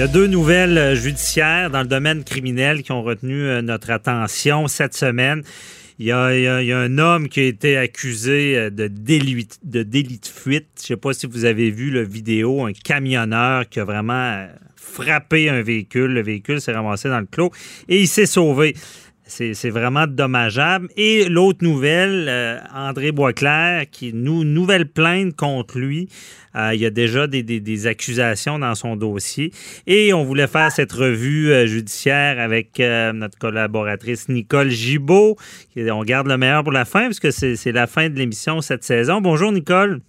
[0.00, 3.60] Il y a deux nouvelles euh, judiciaires dans le domaine criminel qui ont retenu euh,
[3.60, 5.42] notre attention cette semaine.
[5.98, 10.26] Il y, a, un homme qui a été accusé euh, de délit de, délit de
[10.26, 10.68] fuite.
[10.78, 14.46] Je ne sais pas si vous avez vu la vidéo, un camionneur qui a vraiment
[14.74, 16.14] frappé un véhicule.
[16.14, 17.50] Le véhicule s'est ramassé dans le clos
[17.86, 18.74] et il s'est sauvé.
[19.30, 20.88] C'est vraiment dommageable.
[20.96, 26.08] Et l'autre nouvelle, euh, André Boisclair, qui nous nouvelle plainte contre lui.
[26.56, 29.52] Euh, il y a déjà des, accusations dans son dossier.
[29.86, 35.36] Et on voulait faire cette revue euh, judiciaire avec notre collaboratrice Nicole Gibault.
[35.76, 39.20] On garde le meilleur pour la fin, puisque c'est la fin de l'émission cette saison.
[39.20, 40.00] Bonjour, Nicole.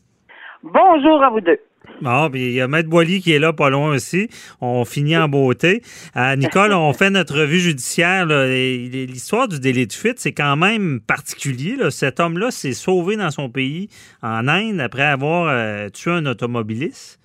[0.63, 1.59] Bonjour à vous deux.
[2.01, 4.27] Bon, puis il y a Maître Boily qui est là pas loin aussi.
[4.59, 5.83] On finit en beauté.
[6.15, 8.25] Euh, Nicole, on fait notre revue judiciaire.
[8.25, 11.77] L'histoire du délai de fuite, c'est quand même particulier.
[11.91, 13.89] Cet homme-là s'est sauvé dans son pays,
[14.23, 17.19] en Inde, après avoir euh, tué un automobiliste.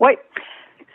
[0.00, 0.12] Oui.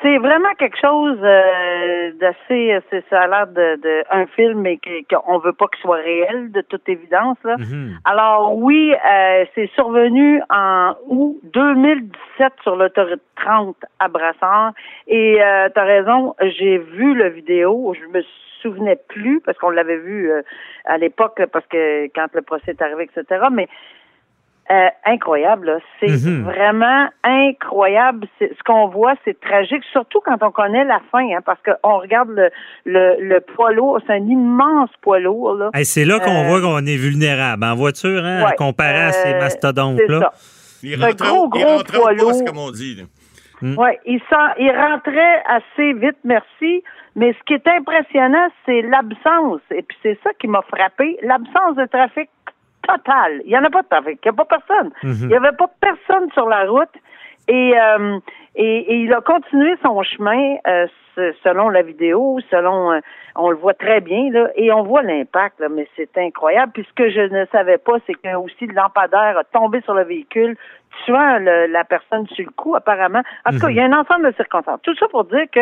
[0.01, 2.79] C'est vraiment quelque chose euh, d'assez.
[2.89, 5.97] c'est- Ça a l'air de, de un film, mais que- qu'on veut pas qu'il soit
[5.97, 7.37] réel, de toute évidence.
[7.43, 7.55] Là.
[7.57, 7.97] Mhm.
[8.05, 14.73] Alors oui, euh, c'est survenu en août 2017 sur l'autoroute 30 à Brassard.
[15.07, 17.93] Et euh, t'as raison, j'ai vu la vidéo.
[17.99, 18.23] Je me
[18.61, 20.41] souvenais plus parce qu'on l'avait vu euh,
[20.85, 23.45] à l'époque parce que quand le procès est arrivé, etc.
[23.51, 23.67] Mais
[24.69, 25.77] euh, incroyable, là.
[25.99, 26.43] c'est Mhm.
[26.43, 28.27] vraiment incroyable.
[28.39, 32.29] Ce qu'on voit, c'est tragique, surtout quand on connaît la fin, hein, parce qu'on regarde
[32.29, 32.49] le,
[32.85, 35.53] le, le poids lourd, c'est un immense poids lourd.
[35.55, 35.69] Là.
[35.73, 37.63] Hey, c'est là qu'on Euh, voit qu'on est vulnérable.
[37.63, 40.31] En voiture, hein, Ouais, comparé à ces euh, mastodontes-là.
[40.83, 42.43] Il Un rentrait gros, gros poids lourd.
[42.45, 42.95] comme on dit.
[42.95, 43.03] là.
[43.75, 46.83] Ouais, il, sent, il rentrait assez vite, merci.
[47.15, 49.61] Mais ce qui est impressionnant, c'est l'absence.
[49.71, 52.29] Et puis c'est ça qui m'a frappé, l'absence de trafic
[52.87, 53.41] total.
[53.45, 54.91] Il n'y en a pas de trafic, il n'y a pas personne.
[55.03, 55.17] Mhm.
[55.23, 56.89] Il n'y avait pas personne sur la route.
[57.49, 58.19] Et, euh,
[58.55, 60.85] et, et il a continué son chemin euh,
[61.15, 62.99] se- selon la vidéo, selon euh,
[63.37, 66.73] on le voit très bien là, et on voit l'impact là, mais c'est incroyable.
[66.73, 69.93] Puis ce que je ne savais pas, c'est que aussi le lampadaire a tombé sur
[69.93, 70.57] le véhicule,
[71.05, 73.21] tuant le- la personne sur le coup apparemment.
[73.45, 73.71] En tout cas, Mhm.
[73.71, 74.81] il y a un ensemble de circonstances.
[74.83, 75.61] Tout ça pour dire que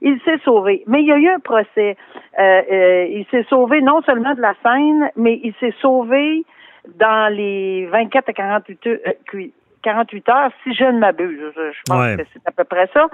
[0.00, 0.84] il s'est sauvé.
[0.86, 1.96] Mais il y a eu un procès.
[2.38, 6.44] Euh, euh, il s'est sauvé non seulement de la scène, mais il s'est sauvé
[6.96, 11.40] dans les 24 à 48 heures, euh, cui- 48 heures, si je ne m'abuse.
[11.56, 12.16] Je, pense Ouais.
[12.16, 13.06] que c'est à peu près ça.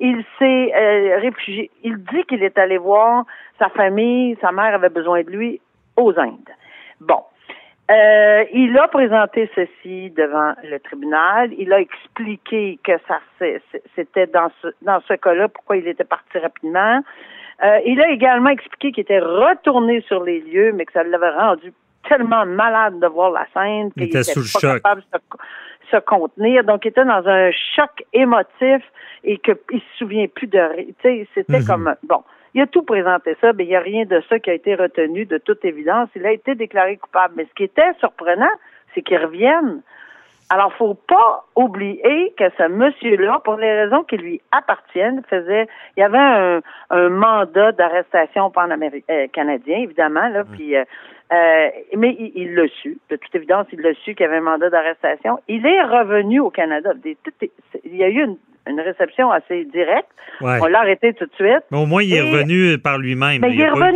[0.00, 1.70] Il s'est euh, réfugié.
[1.82, 3.24] Il dit qu'il est allé voir
[3.58, 5.60] sa famille, sa mère avait besoin de lui
[5.96, 6.48] aux Indes.
[7.00, 7.22] Bon.
[7.90, 11.50] Euh, il a présenté ceci devant le tribunal.
[11.58, 13.20] Il a expliqué que ça
[13.96, 17.00] c'était dans ce dans ce cas-là pourquoi il était parti rapidement.
[17.64, 21.30] Euh, il a également expliqué qu'il était retourné sur les lieux, mais que ça l'avait
[21.30, 21.72] rendu
[22.08, 24.82] tellement malade de voir la scène Il qu'il était était sous le pas choc.
[24.82, 25.18] capable de
[25.90, 26.64] se, se contenir.
[26.64, 28.82] Donc, il était dans un choc émotif
[29.24, 30.84] et qu'il ne se souvient plus de rien.
[30.86, 31.66] Tu sais, c'était Mhm.
[31.66, 32.22] comme bon.
[32.54, 34.74] Il a tout présenté ça, mais il n'y a rien de ça qui a été
[34.74, 36.08] retenu de toute évidence.
[36.14, 37.34] Il a été déclaré coupable.
[37.36, 38.50] Mais ce qui était surprenant,
[38.94, 39.80] c'est qu'il revienne.
[40.54, 46.00] Alors, faut pas oublier que ce monsieur-là, pour les raisons qui lui appartiennent, faisait, il
[46.00, 50.84] y avait un, un mandat d'arrestation pan-canadien, évidemment, là, puis, euh,
[51.32, 52.98] euh, mais il il l'a su.
[53.08, 55.38] De toute évidence, il l'a su qu'il y avait un mandat d'arrestation.
[55.48, 56.90] Il est revenu au Canada.
[57.02, 57.52] Des- tout est-
[57.84, 58.36] Il y a eu une,
[58.68, 60.10] une réception assez directe.
[60.42, 60.58] Ouais.
[60.60, 61.64] On l'a arrêté tout de suite.
[61.70, 63.40] Mais au moins, il est Et- revenu par lui-même.
[63.48, 63.92] Il n'y a est pas eu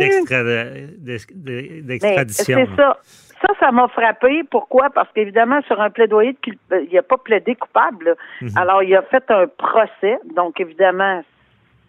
[1.83, 2.57] d'extradition.
[2.67, 2.97] c'est ça.
[3.41, 4.43] Ça, ça m'a frappé.
[4.49, 4.89] Pourquoi?
[4.89, 8.15] Parce qu'évidemment, sur un plaidoyer, de culp- euh, il n'a pas plaidé coupable.
[8.41, 8.49] Mhm.
[8.57, 10.19] Alors, il a fait un procès.
[10.35, 11.21] Donc, évidemment,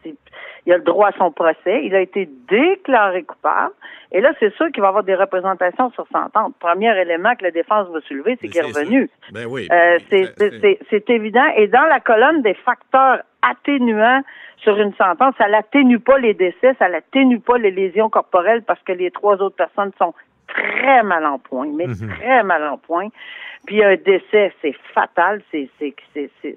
[0.05, 1.85] il a le droit à son procès.
[1.85, 3.73] Il a été déclaré coupable.
[4.13, 6.55] Et là, c'est sûr qu'il va avoir des représentations sur s'entendre.
[6.61, 9.11] Premier élément que la défense va soulever, c'est qu'il est revenu.
[9.33, 9.69] Ben oui.
[9.71, 11.45] Euh, ben c'est évident.
[11.57, 14.23] Et dans la colonne des facteurs atténuants
[14.59, 18.83] sur une sentence, ça n'atténue pas les décès, ça n'atténue pas les lésions corporelles parce
[18.83, 20.15] que les trois autres personnes sont
[20.49, 22.09] très mal en point, mais Mhm.
[22.19, 23.09] très mal en point.
[23.67, 26.57] Puis un décès, c'est fatal, c'est c'est c'est c'est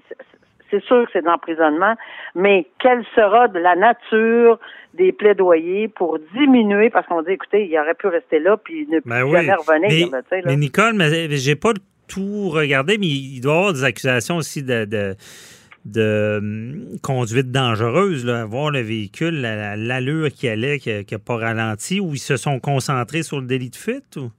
[0.69, 1.95] c'est sûr que c'est de l'emprisonnement,
[2.33, 4.57] mais quelle sera de la nature
[4.93, 8.99] des plaidoyers pour diminuer, parce qu'on dit, écoutez, il aurait pu rester là puis ne
[9.01, 9.31] plus Ben oui.
[9.33, 9.89] jamais revenir.
[9.89, 10.43] Mais, là, tu sais, là.
[10.45, 11.73] mais Nicole, mais j'ai pas
[12.07, 15.15] tout regardé, mais il doit y avoir des accusations aussi de, de,
[15.86, 21.19] de, hum, conduite dangereuse, là, voir le véhicule, la- la- l'allure qu'il allait, qui n'a
[21.19, 24.15] pas ralenti, ou ils se sont concentrés sur le délit de fuite?
[24.17, 24.29] Ou?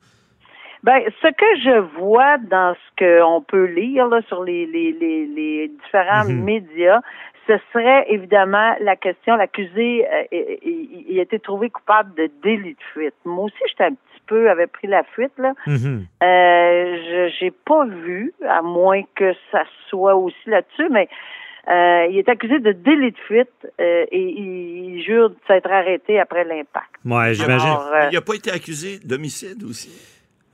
[0.85, 5.27] Ben, ce que je vois dans ce qu'on peut lire là, sur les, les, les,
[5.27, 6.43] les différents Mhm.
[6.45, 7.01] médias,
[7.47, 10.25] ce serait évidemment la question, l'accusé, euh,
[10.65, 13.15] il a été trouvé coupable de délit de fuite.
[13.25, 15.53] Moi aussi, j'étais un petit peu, avait pris la fuite, là.
[15.67, 16.07] Mhm.
[16.23, 21.09] Euh, je j'ai pas vu, à moins que ça soit aussi là-dessus, mais
[21.69, 23.49] euh, il est accusé de délit de fuite
[23.81, 26.91] euh, et il, jure de s'être arrêté après l'impact.
[27.05, 27.69] Ouais, j'imagine.
[27.69, 29.91] Alors, euh, Il n'a pas été accusé d'homicide aussi?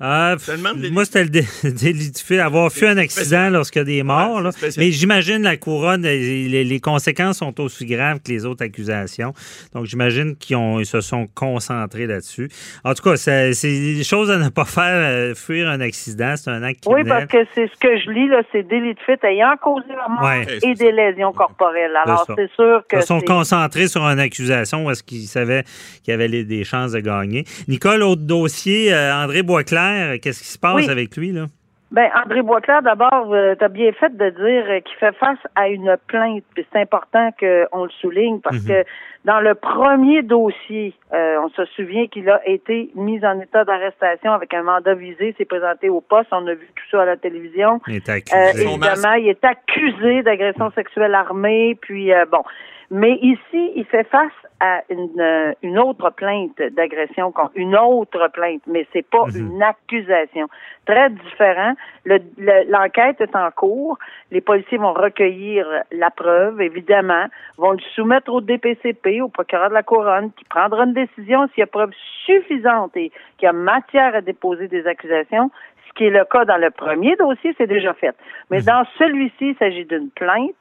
[0.01, 0.57] Ah, pff,
[0.93, 4.03] moi, c'était le dé- délit de fuite, avoir fait un accident lorsqu'il y a des
[4.05, 4.37] morts.
[4.37, 4.51] Ouais, là.
[4.77, 9.33] Mais j'imagine la couronne, les, les conséquences sont aussi graves que les autres accusations.
[9.75, 12.49] Donc, j'imagine qu'ils se sont concentrés là-dessus.
[12.85, 16.35] En tout cas, c'est des choses à ne pas faire, euh, fuir un accident.
[16.37, 17.27] C'est un acte Oui, criminel.
[17.29, 20.09] parce que c'est ce que je lis, là, c'est délit de fuite ayant causé la
[20.09, 20.47] mort Ouais.
[20.63, 21.97] et des lésions corporelles.
[22.05, 25.65] Alors, c'est sûr que Ils se sont concentrés sur une accusation où est-ce qu'ils savaient
[26.05, 27.45] qu'il y avait les- des chances de gagner.
[27.67, 29.88] Nicole, autre dossier, euh, André Boisclair,
[30.23, 30.91] qu'est-ce qui se passe Oui.
[30.91, 31.47] avec lui, là?
[31.91, 35.69] Ben, André Boisclair, d'abord, tu as bien fait de dire euh, qu'il fait face à
[35.69, 36.45] une plainte.
[36.55, 38.69] C'est important qu'on le souligne parce Mhm.
[38.69, 38.85] que
[39.25, 44.33] dans le premier dossier, euh, on se souvient qu'il a été mis en état d'arrestation
[44.33, 46.29] avec un mandat visé, s'est présenté au poste.
[46.31, 47.81] On a vu tout ça à la télévision.
[47.89, 48.65] Il est Euh, accusé.
[48.65, 51.75] Évidemment, il est accusé d'agression sexuelle armée.
[51.81, 52.43] Puis euh, bon,
[52.91, 58.63] Mais ici, il fait face à une, euh, une autre plainte d'agression, une autre plainte,
[58.67, 59.37] mais c'est pas Mhm.
[59.53, 60.49] une accusation.
[60.87, 61.75] Très différent.
[62.07, 63.99] Le- le- L'enquête est en cours.
[64.31, 67.27] Les policiers vont recueillir la preuve, évidemment,
[67.59, 71.61] vont le soumettre au DPCP, au procureur de la couronne, qui prendra une décision s'il
[71.61, 71.93] y a preuve
[72.25, 75.51] suffisante et qu'il y a matière à déposer des accusations.
[75.89, 78.15] Ce qui est le cas dans le premier dossier, c'est déjà fait.
[78.51, 80.55] Mais dans celui-ci, il s'agit d'une plainte.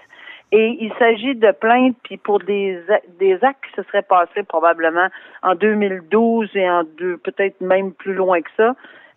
[0.51, 2.79] Et il s'agit de plaintes, puis pour des,
[3.19, 5.07] des actes qui se seraient passés probablement
[5.43, 8.75] en 2012 et en deux, peut-être même plus loin que ça.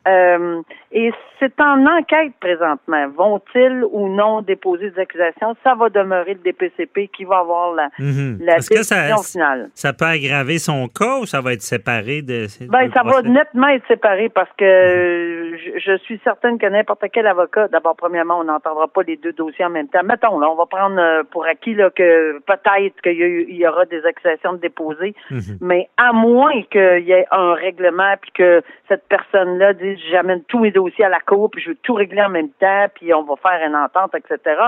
[0.09, 3.07] Euh, et c'est en enquête présentement.
[3.17, 5.55] Vont-ils ou non déposer des accusations?
[5.63, 8.39] Ça va demeurer le DPCP qui va avoir la, Mhm.
[8.41, 8.83] que décision
[9.19, 9.71] ça, finale.
[9.75, 12.47] ça peut aggraver son cas ou ça va être séparé de.
[12.69, 17.05] Ben, ça va nettement être séparé parce que euh, je, je suis certaine que n'importe
[17.13, 20.03] quel avocat, d'abord, premièrement, on n'entendra pas les deux dossiers en même temps.
[20.03, 24.05] Mettons, là, on va prendre euh, pour acquis là, que peut-être qu'il y aura des
[24.07, 25.59] accusations de déposer, Mhm.
[25.61, 30.59] mais à moins qu'il y ait un règlement puis que cette personne-là dise j'amène tous
[30.59, 33.23] mes dossiers à la cour puis je veux tout régler en même temps puis on
[33.23, 34.61] va faire une entente, etc.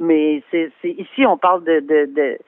[0.00, 2.38] Mais c'est ici, on parle de, de, de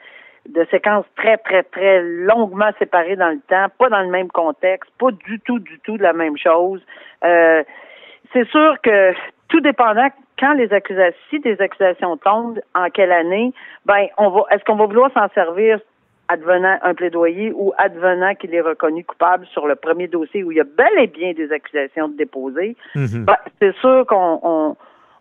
[0.49, 4.91] de séquences très, très, très longuement séparées dans le temps, pas dans le même contexte,
[4.99, 6.81] pas du tout, du tout de la même chose.
[7.25, 7.63] Euh,
[8.33, 9.13] c'est sûr que
[9.49, 10.09] tout dépendant
[10.39, 13.53] quand les accusations, si des accusations tombent, en quelle année,
[13.87, 15.79] ben on va est-ce qu'on va vouloir s'en servir
[16.29, 20.59] advenant un plaidoyer ou advenant qu'il est reconnu coupable sur le premier dossier où il
[20.59, 23.25] y a bel et bien des accusations déposées, Mhm.
[23.25, 24.77] ben, c'est sûr qu'on on,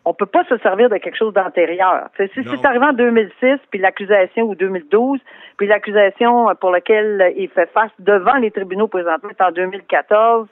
[0.05, 2.09] on peut pas se servir de quelque chose d'antérieur.
[2.17, 5.19] Si c'est arrivé en 2006, puis l'accusation ou 2012,
[5.57, 10.47] puis l'accusation pour laquelle il fait face devant les tribunaux présentement est en 2014,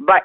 [0.00, 0.18] ben,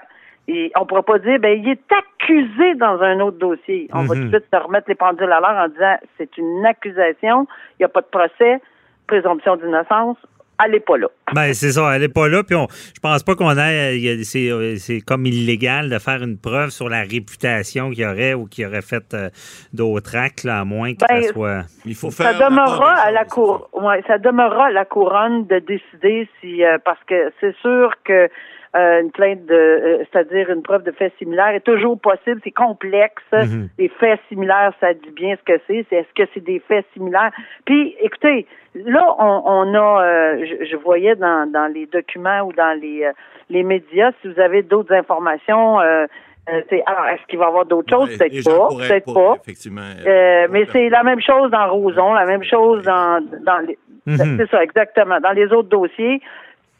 [0.47, 3.89] et on pourra pas dire, ben, il est accusé dans un autre dossier.
[3.93, 4.21] On va Mhm.
[4.25, 7.47] tout de suite se remettre les pendules à l'heure en disant, c'est une accusation,
[7.79, 8.59] il n'y a pas de procès,
[9.07, 10.17] présomption d'innocence,
[10.57, 11.07] allez pas là.
[11.33, 12.43] Ben, c'est ça, elle n'est pas là.
[12.43, 14.23] Puis on, je pense pas qu'on ait.
[14.23, 18.33] C'est euh, c'est comme illégal de faire une preuve sur la réputation qu'il y aurait
[18.33, 19.29] ou qu'il aurait fait euh,
[19.73, 21.61] d'autres actes, là, à moins que Ben, ça soit.
[21.85, 26.29] Il faut ça demeurera à la cour, ouais, ça demeurera à la couronne de décider
[26.39, 28.29] si, euh, parce que c'est sûr que
[28.75, 32.41] euh, une plainte de, euh, c'est-à-dire une preuve de fait similaire est toujours possible.
[32.43, 33.21] C'est complexe.
[33.31, 33.69] Mhm.
[33.77, 35.85] Les faits similaires, ça dit bien ce que c'est.
[35.89, 37.31] C'est est-ce que c'est des faits similaires?
[37.65, 42.53] Puis, écoutez, là, on, on a, euh, je, je voyais dans, dans les documents ou
[42.53, 43.11] dans les euh,
[43.49, 45.79] les médias, si vous avez d'autres informations.
[45.79, 46.05] Euh,
[46.49, 48.17] euh, c'est- alors, est-ce qu'il va y avoir d'autres choses?
[48.17, 48.67] Peut-être pas.
[48.75, 49.35] Peut-être pas.
[49.41, 53.77] effectivement, Euh, mais c'est la même chose dans Roson, la même chose dans, dans les.
[54.07, 54.37] Mhm.
[54.39, 55.19] C'est ça, exactement.
[55.21, 56.19] Dans les autres dossiers,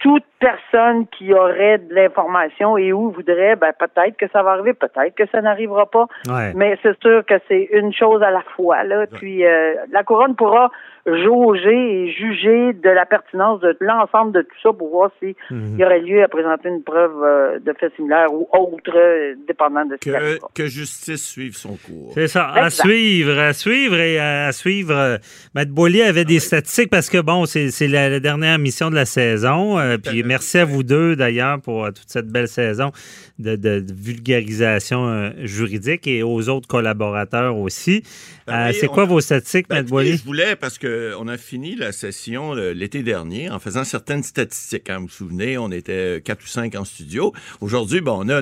[0.04, 4.74] toute personne qui aurait de l'information et où voudrait, ben peut-être que ça va arriver,
[4.74, 6.08] peut-être que ça n'arrivera pas.
[6.28, 6.51] Ouais.
[6.56, 8.84] Mais c'est sûr que c'est une chose à la fois.
[8.84, 9.08] Là.
[9.08, 10.72] Puis euh, la couronne pourra
[11.06, 11.70] jauger
[12.06, 15.78] et juger de la pertinence de l'ensemble de tout ça pour voir s'il Mhm.
[15.80, 19.86] y aurait lieu à présenter une preuve euh, de fait similaire ou autre, euh, dépendant
[19.86, 20.10] de ce.
[20.10, 22.12] Que, que justice suive son cours.
[22.14, 24.95] C'est ça, à suivre, à suivre et à, suivre.
[24.95, 25.18] euh,
[25.54, 28.95] Matt Boilly avait des statistiques parce que, bon, c'est c'est la, la dernière mission de
[28.95, 29.78] la saison.
[29.80, 32.91] euh, puis merci à vous deux, d'ailleurs, pour toute cette belle saison
[33.39, 38.04] de, de- de vulgarisation euh, juridique et aux autres collaborateurs aussi.
[38.47, 40.18] Ben Euh, c'est on- quoi vos statistiques, Ben, Matt Boilly?
[40.18, 44.89] je voulais, parce qu'on a fini la session euh, l'été dernier en faisant certaines statistiques.
[44.89, 47.34] Hein, vous vous souvenez, on était quatre ou cinq en studio.
[47.62, 48.41] Aujourd'hui, bon, on a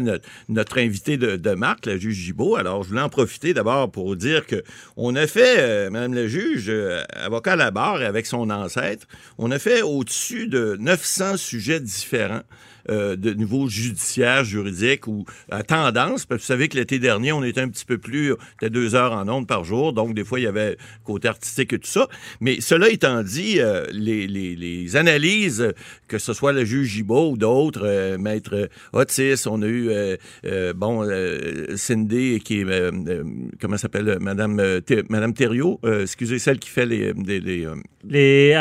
[0.50, 2.56] notre, invité de, marque, la juge Gibault.
[2.56, 4.64] Alors, je voulais en profiter d'abord pour dire que
[4.98, 9.08] on a fait, euh, Madame la juge, euh, avocat à la barre avec son ancêtre,
[9.38, 12.44] on a fait au-dessus de 900 sujets différents.
[12.92, 16.26] Euh, de niveau judiciaire, juridique ou à tendance.
[16.26, 18.96] Parce que vous savez que l'été dernier, on était un petit peu plus, c'était deux
[18.96, 21.90] heures en ondes par jour, donc des fois, il y avait côté artistique et tout
[21.90, 22.08] ça.
[22.40, 25.72] Mais cela étant dit, euh, les, analyses, euh,
[26.08, 30.18] que ce soit le juge Gibault ou d'autres, euh, maître Otis, on a eu, euh,
[30.46, 33.24] euh, bon, euh, Cindy, qui est, euh, euh,
[33.60, 37.14] comment s'appelle, Madame, euh, Madame Thériault, euh, excusez, celle qui fait les...
[37.14, 38.54] euh, Les.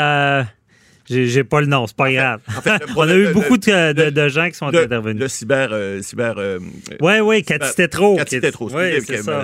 [1.11, 2.39] Euh, j'ai j'ai pas le nom, c'est pas grave.
[2.95, 5.21] On a eu le- beaucoup de, de- de gens qui sont le- intervenus.
[5.21, 5.69] Le cyber...
[5.71, 6.59] euh, cyber euh,
[7.01, 8.15] Oui, oui, Cathy Tétrault.
[8.17, 8.39] Cathy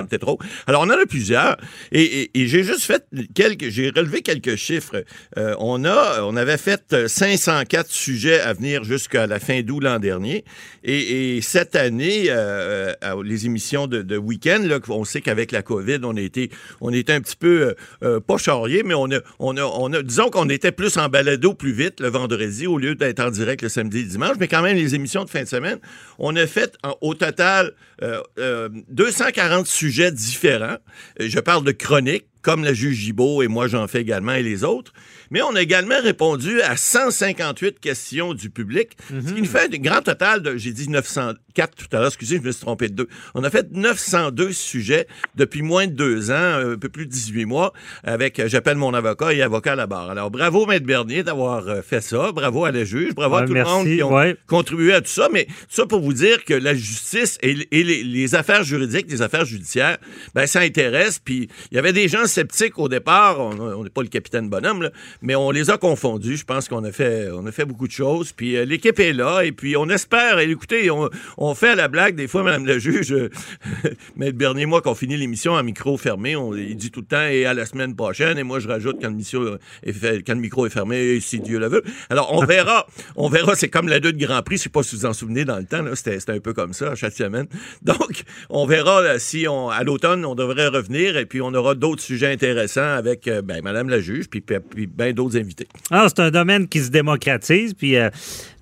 [0.10, 0.40] Tétrault.
[0.68, 1.58] Alors, on en a plusieurs.
[1.92, 3.04] Et, et- et j'ai juste fait
[3.34, 3.70] quelques...
[3.70, 5.04] J'ai relevé quelques chiffres.
[5.38, 6.22] Euh, on a...
[6.24, 10.44] On avait fait 504 sujets à venir jusqu'à la fin d'août l'an dernier.
[10.84, 15.52] Et, et cette année, euh, euh, les émissions de, de week-end, là, on sait qu'avec
[15.52, 16.50] la COVID, on été,
[16.82, 19.92] on était un petit peu, euh, euh, pas charriés, mais on a, on a, on
[19.94, 23.30] a, disons qu'on était plus en balado plus vite le vendredi au lieu d'être en
[23.30, 24.38] direct le samedi et le dimanche.
[24.40, 25.80] Mais quand même, les émissions de fin de semaine,
[26.20, 30.78] on a fait au total euh, euh, 240 sujets différents.
[31.20, 34.44] Euh, Je parle de chroniques, comme la juge Gibault et moi j'en fais également et
[34.44, 34.94] les autres.
[35.32, 39.78] Mais on a également répondu à 158 questions du public, ce qui nous fait un
[39.78, 42.94] grand total de, j'ai dit 904 tout à l'heure, excusez, je me suis trompé de
[42.94, 43.08] deux.
[43.34, 47.46] On a fait 902 sujets depuis moins de deux ans, un peu plus de 18
[47.46, 47.74] mois,
[48.04, 50.10] avec euh, J'appelle mon avocat et avocat à la barre.
[50.10, 52.32] Alors, bravo, Maître Bernier, d'avoir euh, fait ça.
[52.32, 53.14] Bravo à la juge.
[53.14, 54.36] Bravo à tout merci, le monde qui ont ouais.
[54.48, 55.30] contribué à tout ça.
[55.32, 59.22] Mais ça pour vous dire que la justice et, et les, les affaires juridiques, les
[59.22, 59.98] affaires judiciaires,
[60.34, 61.20] ben, ça intéresse.
[61.20, 63.40] Puis, il y avait des gens sceptiques au départ.
[63.40, 64.92] On n'est pas le capitaine bonhomme, là,
[65.22, 66.38] mais on les a confondus.
[66.38, 68.32] Je pense qu'on a fait, on a fait beaucoup de choses.
[68.32, 69.44] Puis, euh, l'équipe est là.
[69.44, 70.40] Et puis, on espère.
[70.40, 73.30] Et écoutez, on, on fait à la blague, des fois, Madame la juge, euh,
[74.16, 77.26] Maître Bernier, moi, qu'on finit l'émission en micro fermé, on, il dit tout le temps
[77.28, 78.38] et à la semaine prochaine.
[78.38, 81.40] Et moi, je rajoute quand le, micro est, fait- quand le micro est fermé, si
[81.40, 81.84] Dieu le veut.
[82.10, 82.88] Alors, on verra.
[83.16, 83.56] on verra.
[83.56, 84.58] C'est comme la deux de Grand Prix.
[84.58, 85.84] Je sais pas si vous vous en souvenez dans le temps.
[85.96, 87.48] C'était un peu comme ça, chaque semaine.
[87.82, 91.18] Donc, on verra là, si on, à l'automne, on devrait revenir.
[91.18, 94.60] Et puis, on aura d'autres sujets intéressants avec euh, ben, Madame la juge, puis, puis,
[94.60, 95.68] puis d'autres invités.
[95.92, 97.74] Ah, c'est un domaine qui se démocratise.
[97.74, 98.10] Puis, euh,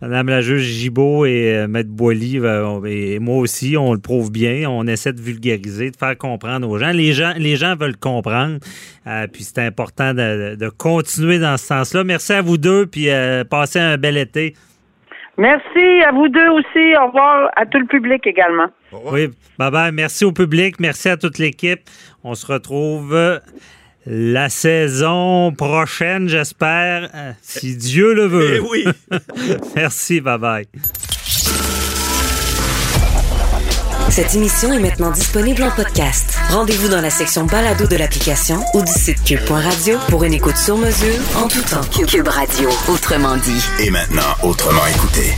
[0.02, 4.32] Madame la juge Gibault et euh, Maître Boily euh, et moi aussi, on le prouve
[4.32, 4.70] bien.
[4.70, 6.91] On essaie de vulgariser, de faire comprendre aux gens.
[6.91, 8.60] Les gens, les gens veulent comprendre.
[9.08, 12.04] Euh, puis, c'est important de, de continuer dans ce sens-là.
[12.04, 12.86] Merci à vous deux.
[12.86, 14.54] Puis, euh, passez un bel été.
[15.38, 16.96] Merci à vous deux aussi.
[17.02, 18.68] Au revoir à tout le public également.
[19.12, 19.28] Oui,
[19.60, 19.91] bye bye.
[19.91, 20.80] Merci au public.
[20.80, 21.82] Merci à toute l'équipe.
[22.24, 23.39] On se retrouve euh,
[24.06, 28.56] la saison prochaine, j'espère, euh, si Dieu le veut.
[28.56, 28.86] Eh oui.
[29.76, 30.68] Merci, bye bye.
[34.10, 36.38] Cette émission est maintenant disponible en podcast.
[36.49, 40.78] Rendez-vous dans la section balado de l'application ou du site cube.radio pour une écoute sur
[40.78, 41.82] mesure en tout temps.
[42.08, 43.62] Cube Radio, autrement dit.
[43.84, 45.34] Et maintenant, autrement écouté.